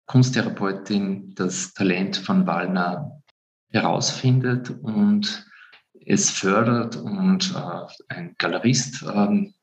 [0.07, 3.21] Kunsttherapeutin das Talent von Wallner
[3.69, 5.45] herausfindet und
[6.05, 9.53] es fördert und äh, ein Galerist ähm,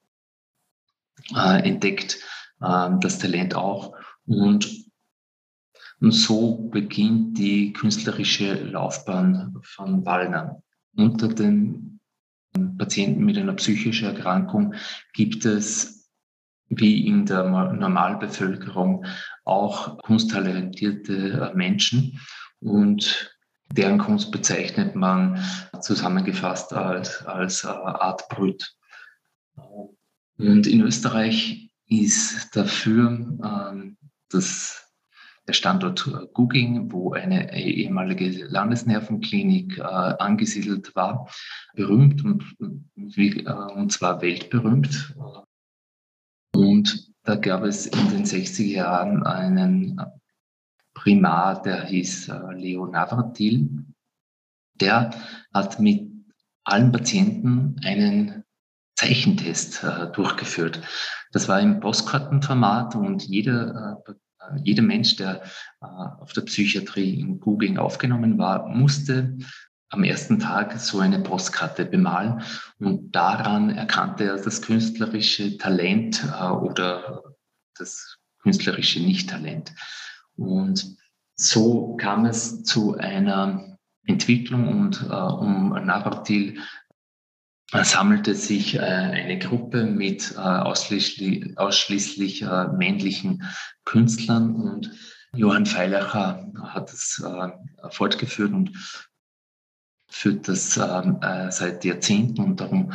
[1.34, 2.20] äh, entdeckt
[2.60, 3.96] äh, das Talent auch
[4.26, 4.70] und,
[6.00, 10.62] und so beginnt die künstlerische Laufbahn von Wallner.
[10.96, 11.98] Unter den
[12.78, 14.74] Patienten mit einer psychischen Erkrankung
[15.12, 16.03] gibt es
[16.78, 19.04] wie in der Normalbevölkerung
[19.44, 22.20] auch kunsttalentierte äh, Menschen
[22.60, 23.34] und
[23.72, 25.42] deren Kunst bezeichnet man
[25.80, 28.74] zusammengefasst als, als äh, Art Brut.
[30.38, 33.96] Und in Österreich ist dafür ähm,
[34.30, 34.84] das
[35.46, 41.28] der Standort Guging, wo eine ehemalige Landesnervenklinik äh, angesiedelt war,
[41.74, 45.14] berühmt und, äh, und zwar weltberühmt.
[46.54, 50.00] Und da gab es in den 60er Jahren einen
[50.94, 53.84] Primar, der hieß äh, Leo Navratil.
[54.80, 55.10] Der
[55.52, 56.10] hat mit
[56.62, 58.44] allen Patienten einen
[58.94, 60.80] Zeichentest äh, durchgeführt.
[61.32, 64.12] Das war im Postkartenformat und jeder, äh,
[64.62, 65.42] jeder Mensch, der
[65.80, 69.38] auf der Psychiatrie in Googling aufgenommen war, musste
[69.90, 72.42] am ersten Tag so eine Postkarte bemalen
[72.78, 77.22] und daran erkannte er das künstlerische Talent äh, oder
[77.76, 79.72] das künstlerische Nicht-Talent.
[80.36, 80.96] Und
[81.36, 86.60] so kam es zu einer Entwicklung und äh, um Navatil
[87.72, 93.42] sammelte sich äh, eine Gruppe mit äh, ausschließlich, ausschließlich äh, männlichen
[93.84, 94.90] Künstlern und
[95.34, 98.72] Johann Feilacher hat es äh, fortgeführt und
[100.14, 102.92] führt das ähm, äh, seit Jahrzehnten und darum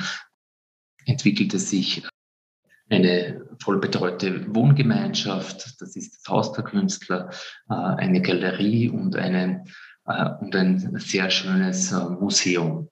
[1.05, 2.07] entwickelte sich
[2.89, 7.29] eine vollbetreute Wohngemeinschaft, das ist das Haus der Künstler,
[7.69, 9.65] äh, eine Galerie und, eine,
[10.05, 12.89] äh, und ein sehr schönes äh, Museum.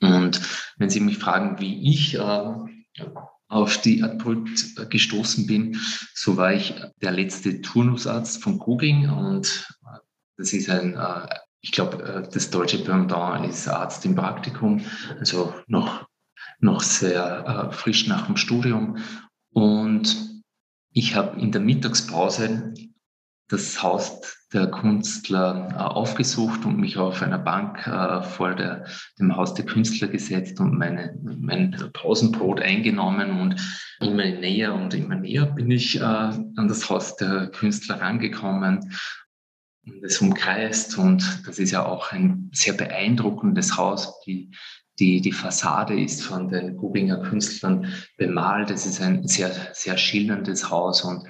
[0.00, 0.40] Und
[0.76, 5.80] wenn Sie mich fragen, wie ich auf die Adpult gestoßen bin,
[6.12, 9.66] so war ich der letzte Turnusarzt von Guging und
[10.36, 10.98] das ist ein,
[11.64, 14.82] ich glaube, das deutsche Pendant ist Arzt im Praktikum,
[15.18, 16.06] also noch
[16.60, 18.98] noch sehr äh, frisch nach dem Studium.
[19.50, 20.42] Und
[20.92, 22.74] ich habe in der Mittagspause
[23.48, 24.20] das Haus
[24.52, 28.84] der Künstler äh, aufgesucht und mich auf einer Bank äh, vor der,
[29.18, 33.56] dem Haus der Künstler gesetzt und meine, mein Pausenbrot eingenommen und
[34.00, 38.90] immer näher und immer näher bin ich äh, an das Haus der Künstler rangekommen
[39.86, 44.20] und es umkreist und das ist ja auch ein sehr beeindruckendes Haus.
[44.26, 44.50] Die
[44.98, 48.70] die, die Fassade ist von den Gubinger Künstlern bemalt.
[48.70, 51.26] Es ist ein sehr, sehr schillerndes Haus und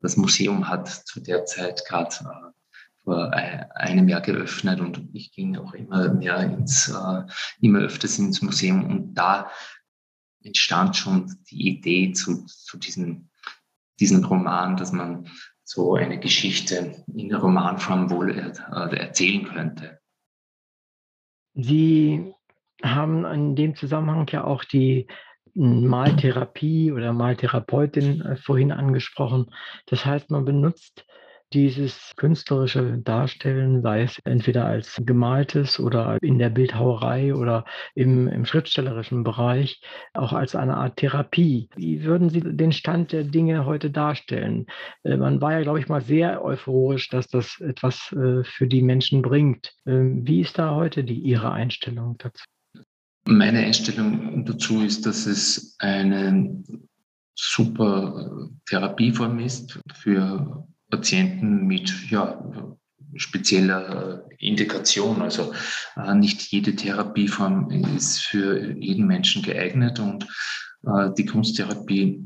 [0.00, 2.50] das Museum hat zu der Zeit gerade äh,
[3.04, 7.22] vor einem Jahr geöffnet und ich ging auch immer mehr ins, äh,
[7.60, 9.50] immer öfters ins Museum und da
[10.42, 13.28] entstand schon die Idee zu, zu diesem,
[13.98, 15.28] diesem Roman, dass man
[15.70, 20.00] so eine Geschichte in Romanform wohl äh, erzählen könnte.
[21.54, 22.34] Sie
[22.82, 25.06] haben in dem Zusammenhang ja auch die
[25.54, 29.54] Maltherapie oder Maltherapeutin äh, vorhin angesprochen.
[29.86, 31.06] Das heißt, man benutzt
[31.52, 38.44] dieses künstlerische Darstellen, sei es entweder als gemaltes oder in der Bildhauerei oder im, im
[38.44, 39.80] schriftstellerischen Bereich,
[40.14, 41.68] auch als eine Art Therapie.
[41.76, 44.66] Wie würden Sie den Stand der Dinge heute darstellen?
[45.02, 48.82] Äh, man war ja, glaube ich, mal sehr euphorisch, dass das etwas äh, für die
[48.82, 49.72] Menschen bringt.
[49.86, 52.44] Ähm, wie ist da heute die Ihre Einstellung dazu?
[53.26, 56.62] Meine Einstellung dazu ist, dass es eine
[57.34, 62.42] super Therapieform ist für Patienten mit ja,
[63.14, 65.22] spezieller Indikation.
[65.22, 65.52] Also
[65.96, 70.26] äh, nicht jede Therapieform ist für jeden Menschen geeignet und
[70.84, 72.22] äh, die Kunsttherapie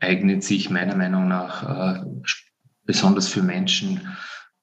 [0.00, 2.04] eignet sich meiner Meinung nach äh,
[2.84, 4.16] besonders für Menschen,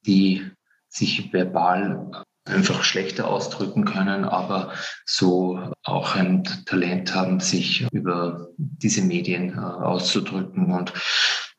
[0.05, 0.49] die
[0.87, 2.11] sich verbal
[2.45, 4.71] einfach schlechter ausdrücken können, aber
[5.05, 10.71] so auch ein Talent haben, sich über diese Medien auszudrücken.
[10.71, 10.93] Und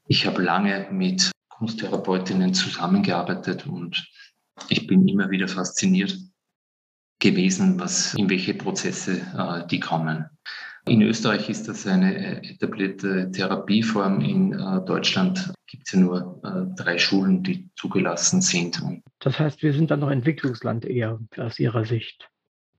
[0.06, 4.06] ich habe lange mit Kunsttherapeutinnen zusammengearbeitet und
[4.68, 6.16] ich bin immer wieder fasziniert
[7.18, 10.26] gewesen, was in welche Prozesse äh, die kommen.
[10.88, 14.20] In Österreich ist das eine äh, etablierte Therapieform.
[14.20, 18.80] In äh, Deutschland gibt es ja nur äh, drei Schulen, die zugelassen sind.
[19.18, 22.28] Das heißt, wir sind dann noch Entwicklungsland eher aus Ihrer Sicht.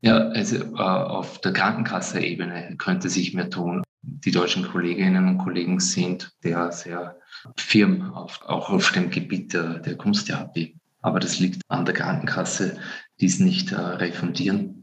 [0.01, 3.81] Ja, also auf der Krankenkasse-Ebene könnte sich mehr tun.
[4.03, 7.17] Die deutschen Kolleginnen und Kollegen sind sehr, sehr
[7.55, 10.75] firm, auf, auch auf dem Gebiet der, der Kunsttherapie.
[11.01, 12.79] Aber das liegt an der Krankenkasse,
[13.19, 14.76] die es nicht äh, refundieren.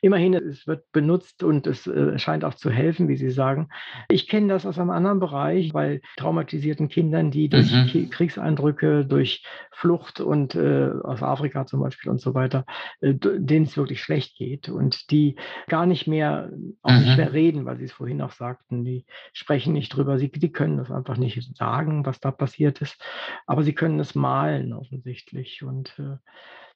[0.00, 3.68] Immerhin, es wird benutzt und es äh, scheint auch zu helfen, wie Sie sagen.
[4.08, 8.10] Ich kenne das aus einem anderen Bereich, weil traumatisierten Kindern, die durch mhm.
[8.10, 12.64] Kriegseindrücke, durch Flucht und äh, aus Afrika zum Beispiel und so weiter,
[13.00, 15.36] äh, denen es wirklich schlecht geht und die
[15.68, 16.50] gar nicht mehr,
[16.82, 17.00] auch mhm.
[17.00, 20.52] nicht mehr reden, weil Sie es vorhin auch sagten, die sprechen nicht drüber, sie die
[20.52, 23.02] können das einfach nicht sagen, was da passiert ist,
[23.46, 26.16] aber sie können es malen offensichtlich und äh,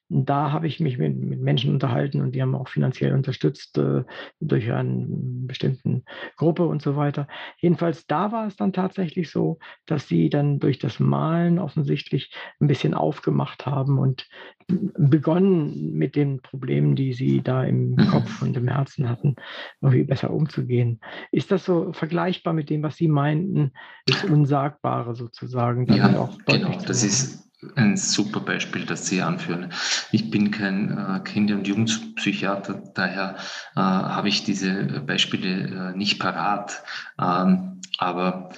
[0.09, 4.03] da habe ich mich mit, mit, Menschen unterhalten und die haben auch finanziell unterstützt äh,
[4.39, 5.07] durch eine
[5.47, 6.03] bestimmten
[6.37, 7.27] Gruppe und so weiter.
[7.57, 12.67] Jedenfalls da war es dann tatsächlich so, dass sie dann durch das Malen offensichtlich ein
[12.67, 14.27] bisschen aufgemacht haben und
[14.67, 18.07] begonnen mit den Problemen, die sie da im mhm.
[18.07, 19.35] Kopf und im Herzen hatten,
[19.81, 20.99] irgendwie besser umzugehen.
[21.31, 23.71] Ist das so vergleichbar mit dem, was Sie meinten,
[24.05, 25.85] das Unsagbare sozusagen?
[25.93, 26.07] Ja,
[26.45, 26.77] genau.
[26.85, 27.42] Das ist
[27.75, 29.71] ein super Beispiel, das Sie anführen.
[30.11, 33.35] Ich bin kein äh, Kinder- und Jugendpsychiater, daher
[33.75, 36.83] äh, habe ich diese Beispiele äh, nicht parat.
[37.19, 38.49] Ähm, aber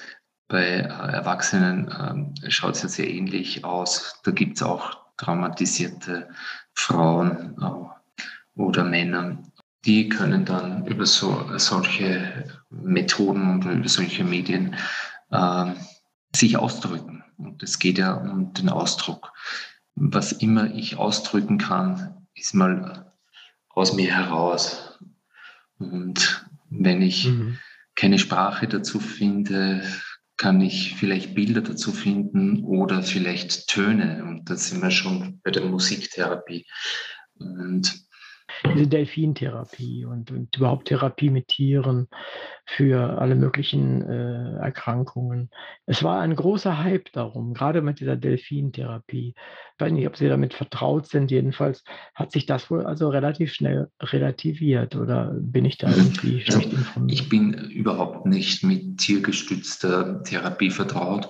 [0.47, 4.21] bei äh, Erwachsenen ähm, schaut es ja sehr ähnlich aus.
[4.23, 6.29] Da gibt es auch traumatisierte
[6.73, 9.39] Frauen äh, oder Männer.
[9.85, 14.75] Die können dann über so, solche Methoden und über solche Medien
[15.31, 15.75] ähm,
[16.35, 17.23] sich ausdrücken.
[17.37, 19.33] Und es geht ja um den Ausdruck.
[19.95, 23.13] Was immer ich ausdrücken kann, ist mal
[23.69, 24.99] aus mir heraus.
[25.77, 27.57] Und wenn ich mhm.
[27.95, 29.83] keine Sprache dazu finde,
[30.37, 34.23] kann ich vielleicht Bilder dazu finden oder vielleicht Töne.
[34.23, 36.65] Und da sind wir schon bei der Musiktherapie.
[37.35, 38.04] Und
[38.73, 42.07] diese Delfintherapie und, und überhaupt Therapie mit Tieren
[42.65, 45.49] für alle möglichen äh, Erkrankungen.
[45.85, 49.35] Es war ein großer Hype darum, gerade mit dieser Delfintherapie.
[49.35, 51.31] Ich weiß nicht, ob Sie damit vertraut sind.
[51.31, 56.73] Jedenfalls hat sich das wohl also relativ schnell relativiert oder bin ich da irgendwie schlecht
[56.73, 57.19] informiert?
[57.19, 61.29] Ich bin überhaupt nicht mit tiergestützter Therapie vertraut.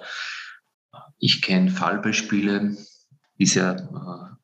[1.17, 2.75] Ich kenne Fallbeispiele,
[3.39, 4.35] die sehr äh,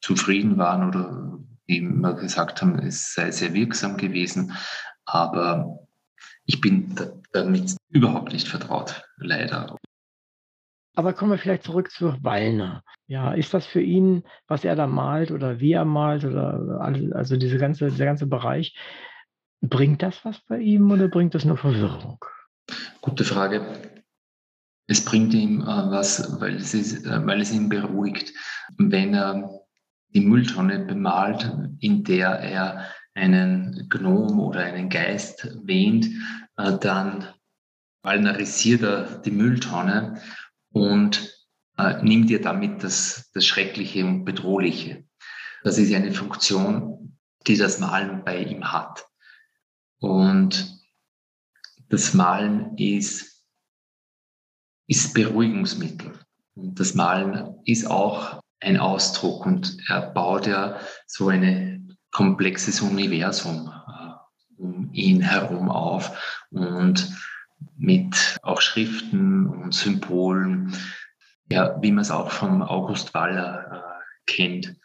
[0.00, 1.38] zufrieden waren oder
[1.68, 4.52] die immer gesagt haben, es sei sehr wirksam gewesen.
[5.04, 5.78] Aber
[6.44, 6.94] ich bin
[7.32, 9.76] damit überhaupt nicht vertraut, leider.
[10.96, 12.84] Aber kommen wir vielleicht zurück zu Wallner.
[13.06, 16.80] Ja, ist das für ihn, was er da malt oder wie er malt oder
[17.12, 18.76] also diese ganze, dieser ganze Bereich,
[19.60, 22.24] bringt das was bei ihm oder bringt das nur Verwirrung?
[23.00, 23.66] Gute Frage.
[24.86, 28.32] Es bringt ihm äh, was, weil es, ist, äh, weil es ihn beruhigt.
[28.76, 29.63] Wenn er
[30.14, 36.06] die Mülltonne bemalt, in der er einen Gnom oder einen Geist wähnt,
[36.56, 37.28] äh, dann
[38.02, 40.20] valnarisiert er die Mülltonne
[40.70, 41.34] und
[41.78, 45.04] äh, nimmt ihr damit das, das Schreckliche und Bedrohliche.
[45.62, 49.06] Das ist eine Funktion, die das Malen bei ihm hat.
[49.98, 50.78] Und
[51.88, 53.44] das Malen ist,
[54.86, 56.12] ist Beruhigungsmittel.
[56.54, 63.72] Und das Malen ist auch ein Ausdruck und er baut ja so ein komplexes Universum
[63.88, 67.12] äh, um ihn herum auf und
[67.76, 70.76] mit auch Schriften und Symbolen,
[71.50, 74.76] ja, wie man es auch vom August Waller äh, kennt.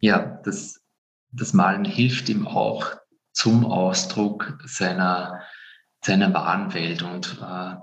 [0.00, 0.80] Ja, das,
[1.30, 2.96] das Malen hilft ihm auch
[3.32, 5.40] zum Ausdruck seiner,
[6.04, 7.76] seiner wahren Welt und äh,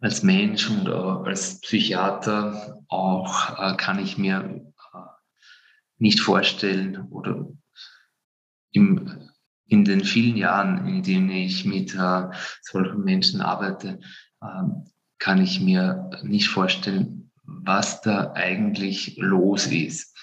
[0.00, 4.98] als Mensch und als Psychiater auch äh, kann ich mir äh,
[5.98, 7.46] nicht vorstellen oder
[8.72, 9.30] im,
[9.66, 12.30] in den vielen Jahren, in denen ich mit äh,
[12.62, 14.00] solchen Menschen arbeite,
[14.42, 14.84] ähm,
[15.18, 20.16] kann ich mir nicht vorstellen, was da eigentlich los ist.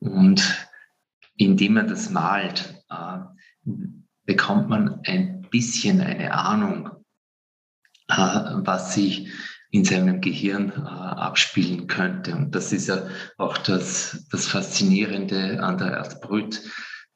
[0.00, 0.68] Und
[1.36, 2.84] indem man das malt,
[4.26, 6.91] bekommt man ein bisschen eine Ahnung
[8.16, 9.30] was sich
[9.70, 12.34] in seinem Gehirn äh, abspielen könnte.
[12.36, 13.08] Und das ist ja
[13.38, 16.62] auch das, das Faszinierende an der Art Brüt.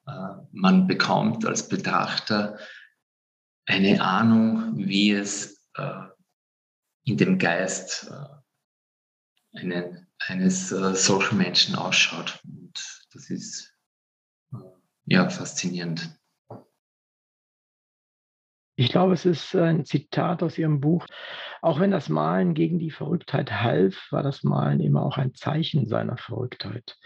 [0.06, 0.12] Äh,
[0.52, 2.58] man bekommt als Betrachter
[3.66, 5.56] eine Ahnung, wie es
[7.04, 8.10] in dem Geist
[10.18, 12.40] eines solchen Menschen ausschaut.
[12.44, 12.72] Und
[13.12, 13.74] das ist
[15.04, 16.15] ja faszinierend.
[18.76, 21.06] Ich glaube, es ist ein Zitat aus Ihrem Buch.
[21.62, 25.88] Auch wenn das Malen gegen die Verrücktheit half, war das Malen immer auch ein Zeichen
[25.88, 26.98] seiner Verrücktheit.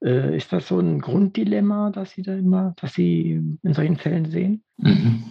[0.00, 4.30] Äh, ist das so ein Grunddilemma, das Sie da immer, das Sie in solchen Fällen
[4.30, 4.62] sehen?
[4.78, 5.24] Mhm.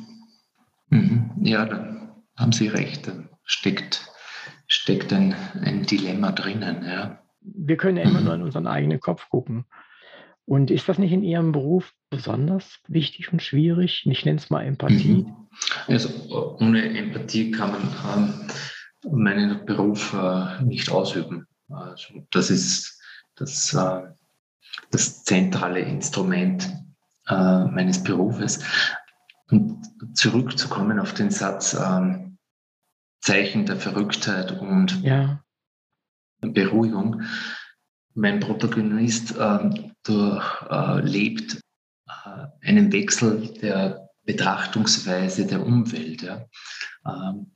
[0.90, 1.32] Mhm.
[1.42, 3.08] Ja, da haben Sie recht.
[3.08, 3.14] Da
[3.44, 4.12] steckt,
[4.68, 6.84] steckt ein, ein Dilemma drinnen.
[6.86, 7.22] Ja.
[7.40, 8.26] Wir können ja immer mhm.
[8.26, 9.66] nur in unseren eigenen Kopf gucken.
[10.46, 14.06] Und ist das nicht in Ihrem Beruf besonders wichtig und schwierig?
[14.06, 15.26] Ich nenne es mal Empathie.
[15.26, 15.36] Mhm.
[15.88, 18.48] Also ohne Empathie kann man
[19.04, 21.48] ähm, meinen Beruf äh, nicht ausüben.
[21.70, 23.00] Also das ist
[23.36, 24.02] das, äh,
[24.92, 26.70] das zentrale Instrument
[27.28, 28.64] äh, meines Berufes.
[29.50, 29.82] Und
[30.14, 32.38] zurückzukommen auf den Satz ähm,
[33.20, 35.44] Zeichen der Verrücktheit und ja.
[36.40, 37.22] Beruhigung.
[38.14, 39.70] Mein Protagonist äh,
[40.04, 41.62] durchlebt
[42.08, 46.24] äh, einen Wechsel der Betrachtungsweise der Umwelt.
[47.06, 47.52] Ähm,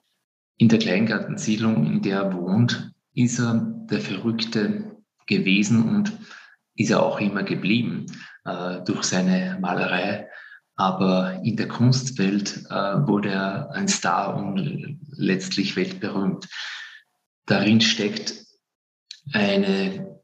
[0.58, 4.96] in der Kleingartensiedlung, in der er wohnt, ist er der Verrückte
[5.28, 6.14] gewesen und
[6.76, 8.06] ist er auch immer geblieben
[8.46, 10.30] äh, durch seine Malerei.
[10.78, 12.74] Aber in der Kunstwelt äh,
[13.08, 16.48] wurde er ein Star und letztlich weltberühmt.
[17.46, 18.34] Darin steckt
[19.32, 20.15] eine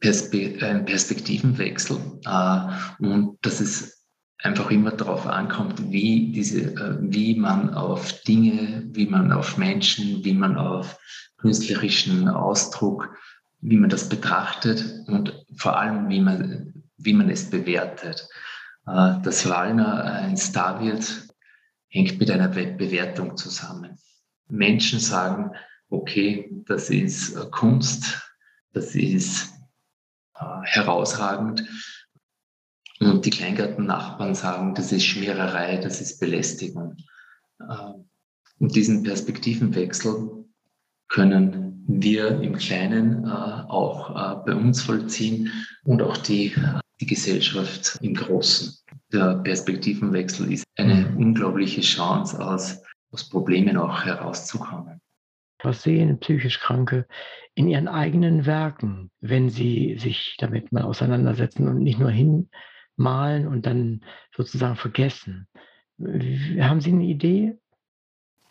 [0.00, 2.60] Perspe ein Perspektivenwechsel äh,
[2.98, 4.06] und dass es
[4.40, 10.24] einfach immer darauf ankommt, wie, diese, äh, wie man auf Dinge, wie man auf Menschen,
[10.24, 10.98] wie man auf
[11.38, 13.10] künstlerischen Ausdruck,
[13.60, 18.28] wie man das betrachtet und vor allem, wie man, wie man es bewertet.
[18.86, 21.26] Äh, dass Wallner ein Star wird,
[21.88, 23.98] hängt mit einer Bewertung zusammen.
[24.48, 25.50] Menschen sagen,
[25.90, 28.22] okay, das ist äh, Kunst,
[28.72, 29.57] das ist
[30.40, 31.64] äh, herausragend.
[33.00, 36.96] Und die Kleingarten-Nachbarn sagen, das ist Schmiererei, das ist Belästigung.
[38.58, 40.44] Und diesen Perspektivenwechsel
[41.06, 45.52] können wir im Kleinen auch bei uns vollziehen
[45.84, 46.52] und auch die
[47.00, 48.76] die Gesellschaft im Großen.
[49.12, 55.00] Der Perspektivenwechsel ist eine unglaubliche Chance, aus, aus Problemen auch herauszukommen.
[55.62, 57.06] Was sehen psychisch Kranke
[57.54, 63.66] in ihren eigenen Werken, wenn sie sich damit mal auseinandersetzen und nicht nur hinmalen und
[63.66, 64.04] dann
[64.34, 65.48] sozusagen vergessen?
[65.98, 67.58] Haben Sie eine Idee?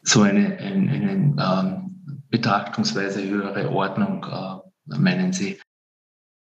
[0.01, 5.59] So eine, eine, eine ähm, Betrachtungsweise höhere Ordnung, äh, meinen Sie?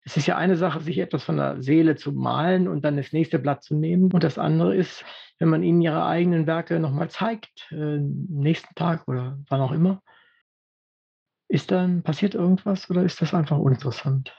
[0.05, 3.11] Es ist ja eine Sache, sich etwas von der Seele zu malen und dann das
[3.11, 4.09] nächste Blatt zu nehmen.
[4.13, 5.03] Und das andere ist,
[5.39, 10.01] wenn man ihnen ihre eigenen Werke nochmal zeigt, äh, nächsten Tag oder wann auch immer.
[11.49, 14.33] Ist dann, passiert irgendwas oder ist das einfach uninteressant?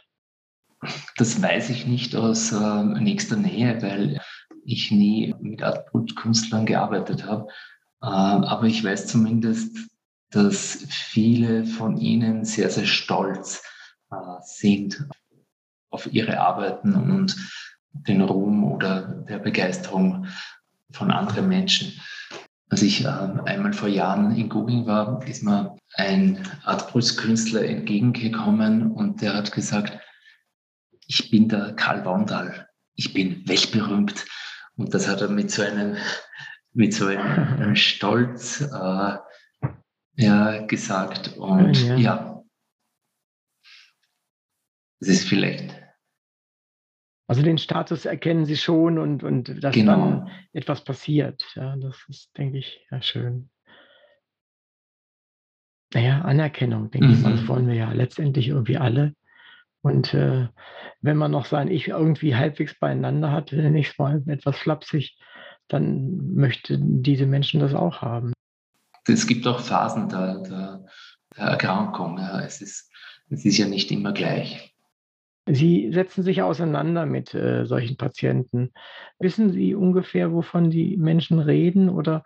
[1.16, 4.20] Das weiß ich nicht aus äh, nächster Nähe, weil
[4.64, 7.48] ich nie mit Artbrutkünstlern gearbeitet habe.
[8.02, 9.76] Äh, aber ich weiß zumindest,
[10.30, 13.62] dass viele von ihnen sehr, sehr stolz
[14.10, 15.08] äh, sind
[15.90, 17.36] auf ihre Arbeiten und
[17.92, 20.26] den Ruhm oder der Begeisterung
[20.92, 22.00] von anderen Menschen.
[22.70, 29.22] Als ich äh, einmal vor Jahren in Google war, ist mir ein Artbrustkünstler entgegengekommen und
[29.22, 29.98] der hat gesagt,
[31.06, 34.26] ich bin der Karl Wandal, ich bin weltberühmt.
[34.76, 35.96] Und das hat er mit so einem,
[36.74, 39.16] mit so einem Stolz äh,
[40.16, 41.36] ja, gesagt.
[41.38, 42.38] Und ja, ja
[45.00, 45.77] das ist vielleicht.
[47.28, 49.92] Also den Status erkennen Sie schon und, und dass genau.
[49.92, 51.44] dann etwas passiert.
[51.54, 53.50] Ja, das ist, denke ich, ja schön.
[55.92, 57.14] Naja, Anerkennung, denke mhm.
[57.14, 59.14] ich mal, das wollen wir ja letztendlich irgendwie alle.
[59.82, 60.48] Und äh,
[61.02, 65.18] wenn man noch sein Ich irgendwie halbwegs beieinander hat, wenn ich mal etwas flapsig,
[65.68, 68.32] dann möchten diese Menschen das auch haben.
[69.06, 70.86] Es gibt auch Phasen der, der,
[71.36, 72.18] der Erkrankung.
[72.18, 72.40] Ja.
[72.40, 72.90] Es, ist,
[73.28, 74.67] es ist ja nicht immer gleich.
[75.50, 78.72] Sie setzen sich auseinander mit äh, solchen Patienten.
[79.18, 81.88] Wissen Sie ungefähr, wovon die Menschen reden?
[81.88, 82.24] Oder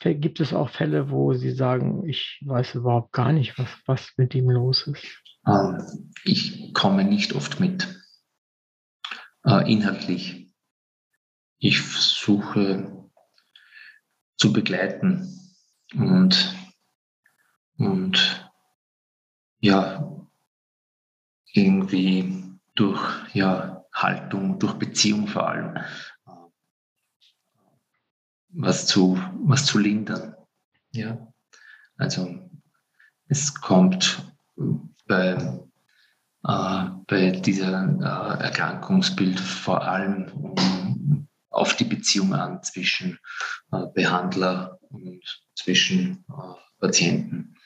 [0.00, 4.34] gibt es auch Fälle, wo Sie sagen, ich weiß überhaupt gar nicht, was, was mit
[4.34, 5.22] ihm los ist?
[5.46, 7.88] Ähm, ich komme nicht oft mit.
[9.44, 10.52] Äh, inhaltlich.
[11.58, 13.10] Ich versuche
[14.36, 15.40] zu begleiten
[15.94, 16.54] und,
[17.78, 18.50] und
[19.60, 20.28] ja,
[21.52, 22.43] irgendwie
[22.74, 23.00] durch
[23.34, 25.78] ja, Haltung, durch Beziehung vor allem,
[28.48, 30.34] was zu, was zu lindern.
[30.92, 31.32] Ja,
[31.96, 32.50] also
[33.28, 34.32] es kommt
[35.06, 35.60] bei,
[36.44, 43.18] äh, bei dieser äh, Erkrankungsbild vor allem um, auf die Beziehung an zwischen
[43.72, 45.20] äh, Behandler und
[45.54, 47.56] zwischen äh, Patienten.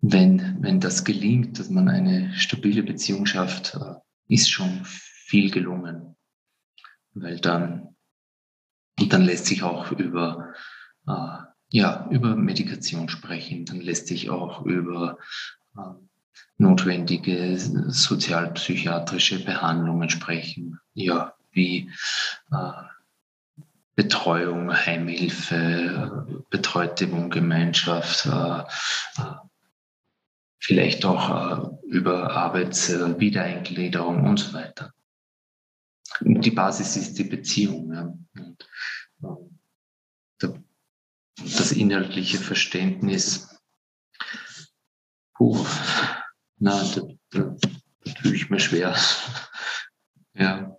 [0.00, 3.94] Wenn, wenn das gelingt, dass man eine stabile Beziehung schafft, äh,
[4.28, 6.16] ist schon viel gelungen,
[7.14, 7.96] weil dann,
[9.00, 10.54] und dann lässt sich auch über,
[11.06, 11.38] äh,
[11.70, 15.18] ja, über Medikation sprechen, dann lässt sich auch über
[15.76, 15.80] äh,
[16.56, 21.90] notwendige sozialpsychiatrische Behandlungen sprechen, ja, wie
[22.50, 22.72] äh,
[23.94, 28.60] Betreuung, Heimhilfe, betreute Wohngemeinschaft, äh,
[29.20, 29.34] äh,
[30.58, 34.92] vielleicht auch äh, über Arbeitswiedereingliederung und so weiter.
[36.20, 37.92] Die Basis ist die Beziehung.
[37.92, 38.14] Ja.
[38.34, 38.68] Und,
[39.22, 39.58] ähm,
[40.42, 40.62] der,
[41.38, 43.60] das inhaltliche Verständnis,
[45.34, 45.64] puh,
[46.58, 47.56] na, da, da,
[48.04, 48.96] da tue ich mir schwer.
[50.34, 50.76] ja.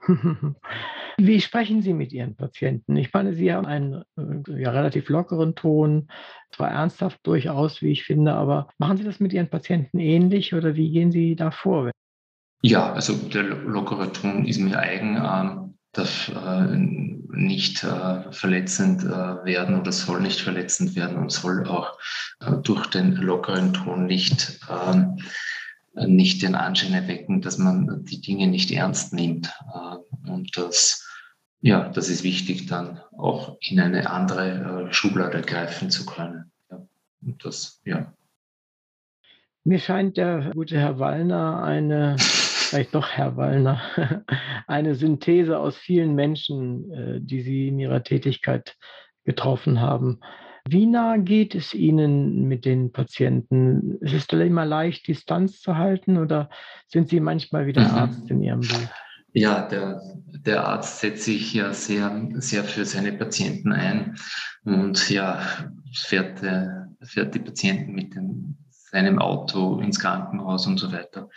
[1.16, 2.96] Wie sprechen Sie mit Ihren Patienten?
[2.96, 6.08] Ich meine, Sie haben einen äh, ja, relativ lockeren Ton,
[6.54, 10.74] zwar ernsthaft durchaus, wie ich finde, aber machen Sie das mit Ihren Patienten ähnlich oder
[10.74, 11.90] wie gehen Sie da vor?
[12.62, 19.44] Ja, also der lockere Ton ist mir eigen, ähm, darf äh, nicht äh, verletzend äh,
[19.44, 21.98] werden oder soll nicht verletzend werden und soll auch
[22.40, 25.18] äh, durch den lockeren Ton nicht ähm,
[25.94, 29.52] nicht den Anschein erwecken, dass man die Dinge nicht ernst nimmt.
[29.74, 31.03] Äh, und das,
[31.64, 36.52] ja, das ist wichtig, dann auch in eine andere äh, Schublade greifen zu können.
[36.68, 38.12] Und das, ja.
[39.64, 43.80] Mir scheint der gute Herr Wallner eine, vielleicht doch Herr Wallner,
[44.66, 48.76] eine Synthese aus vielen Menschen, äh, die Sie in Ihrer Tätigkeit
[49.24, 50.20] getroffen haben.
[50.68, 53.96] Wie nah geht es Ihnen mit den Patienten?
[54.02, 56.50] Ist es immer leicht, Distanz zu halten oder
[56.88, 57.94] sind Sie manchmal wie der mhm.
[57.94, 58.90] Arzt in Ihrem Buch?
[59.36, 64.16] Ja, der, der Arzt setzt sich ja sehr, sehr für seine Patienten ein
[64.64, 65.44] und ja,
[65.92, 66.68] fährt, äh,
[67.02, 71.28] fährt die Patienten mit dem, seinem Auto ins Krankenhaus und so weiter.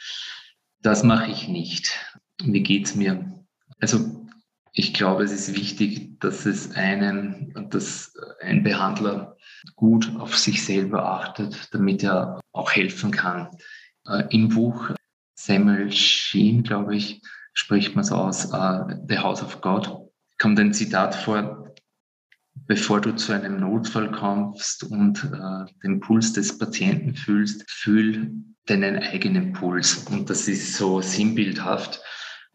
[0.84, 2.00] Das mache ich nicht.
[2.44, 3.44] Wie geht's mir?
[3.80, 4.28] Also
[4.74, 9.38] ich glaube, es ist wichtig, dass es einen, dass ein Behandler
[9.76, 13.50] gut auf sich selber achtet, damit er auch helfen kann.
[14.06, 14.92] Äh, Im Buch
[15.34, 17.22] Samuel Sheen, glaube ich,
[17.58, 21.74] spricht man es aus, uh, The House of God, kommt ein Zitat vor,
[22.68, 28.32] bevor du zu einem Notfall kommst und uh, den Puls des Patienten fühlst, fühl
[28.66, 30.06] deinen eigenen Puls.
[30.10, 32.02] Und das ist so sinnbildhaft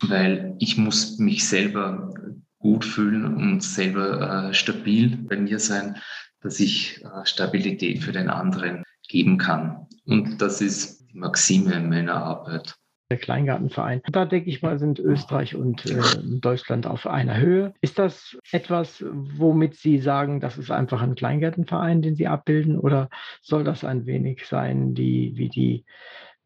[0.02, 2.12] weil ich muss mich selber
[2.58, 5.96] gut fühlen und selber äh, stabil bei mir sein,
[6.40, 9.86] dass ich Stabilität für den anderen geben kann.
[10.04, 12.76] Und das ist die Maxime meiner Arbeit.
[13.12, 14.00] Der Kleingartenverein.
[14.10, 16.00] Da denke ich mal, sind Österreich und äh,
[16.40, 17.74] Deutschland auf einer Höhe.
[17.82, 23.10] Ist das etwas, womit Sie sagen, das ist einfach ein Kleingartenverein, den Sie abbilden, oder
[23.42, 25.84] soll das ein wenig sein, die, wie die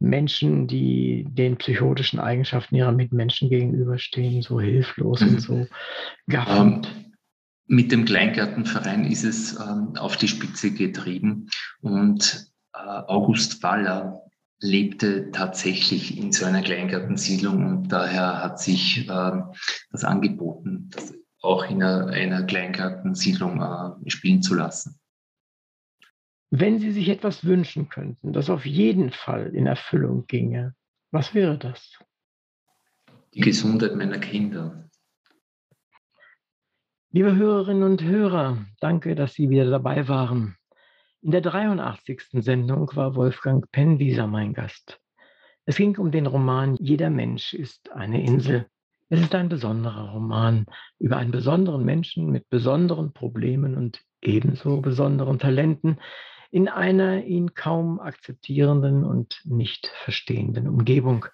[0.00, 5.68] Menschen, die den psychotischen Eigenschaften ihrer Mitmenschen gegenüberstehen, so hilflos und so
[6.28, 6.88] gaffend.
[6.88, 7.12] Ähm,
[7.68, 11.48] mit dem Kleingartenverein ist es ähm, auf die Spitze getrieben
[11.80, 14.25] und äh, August Waller
[14.60, 19.42] lebte tatsächlich in so einer Kleingartensiedlung und daher hat sich äh,
[19.90, 24.98] das angeboten, das auch in einer, einer Kleingartensiedlung äh, spielen zu lassen.
[26.50, 30.74] Wenn Sie sich etwas wünschen könnten, das auf jeden Fall in Erfüllung ginge,
[31.10, 31.98] was wäre das?
[33.34, 34.88] Die Gesundheit meiner Kinder.
[37.10, 40.56] Liebe Hörerinnen und Hörer, danke, dass Sie wieder dabei waren.
[41.22, 42.42] In der 83.
[42.44, 45.00] Sendung war Wolfgang Pennwieser mein Gast.
[45.64, 48.66] Es ging um den Roman Jeder Mensch ist eine Insel.
[49.08, 50.66] Es ist ein besonderer Roman
[50.98, 56.00] über einen besonderen Menschen mit besonderen Problemen und ebenso besonderen Talenten,
[56.50, 61.26] in einer ihn kaum akzeptierenden und nicht verstehenden Umgebung.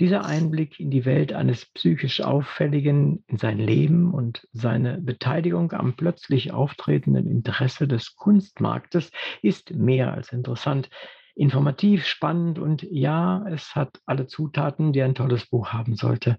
[0.00, 5.94] Dieser Einblick in die Welt eines psychisch Auffälligen, in sein Leben und seine Beteiligung am
[5.94, 10.90] plötzlich auftretenden Interesse des Kunstmarktes ist mehr als interessant,
[11.36, 16.38] informativ, spannend und ja, es hat alle Zutaten, die ein tolles Buch haben sollte.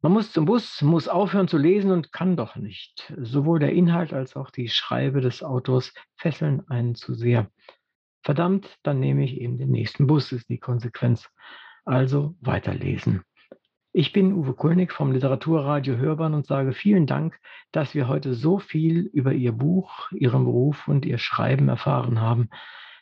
[0.00, 3.12] Man muss zum Bus, muss aufhören zu lesen und kann doch nicht.
[3.18, 7.52] Sowohl der Inhalt als auch die Schreibe des Autors fesseln einen zu sehr.
[8.24, 11.28] Verdammt, dann nehme ich eben den nächsten Bus, ist die Konsequenz.
[11.84, 13.22] Also weiterlesen.
[13.94, 17.38] Ich bin Uwe Kulnig vom Literaturradio Hörbahn und sage vielen Dank,
[17.72, 22.48] dass wir heute so viel über Ihr Buch, Ihren Beruf und Ihr Schreiben erfahren haben.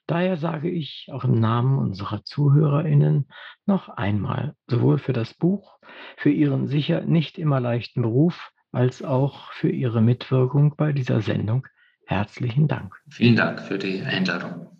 [0.09, 3.28] Daher sage ich auch im Namen unserer Zuhörerinnen
[3.66, 5.78] noch einmal, sowohl für das Buch,
[6.16, 11.69] für Ihren sicher nicht immer leichten Beruf, als auch für Ihre Mitwirkung bei dieser Sendung
[12.07, 12.97] herzlichen Dank.
[13.09, 14.80] Vielen Dank für die Einladung.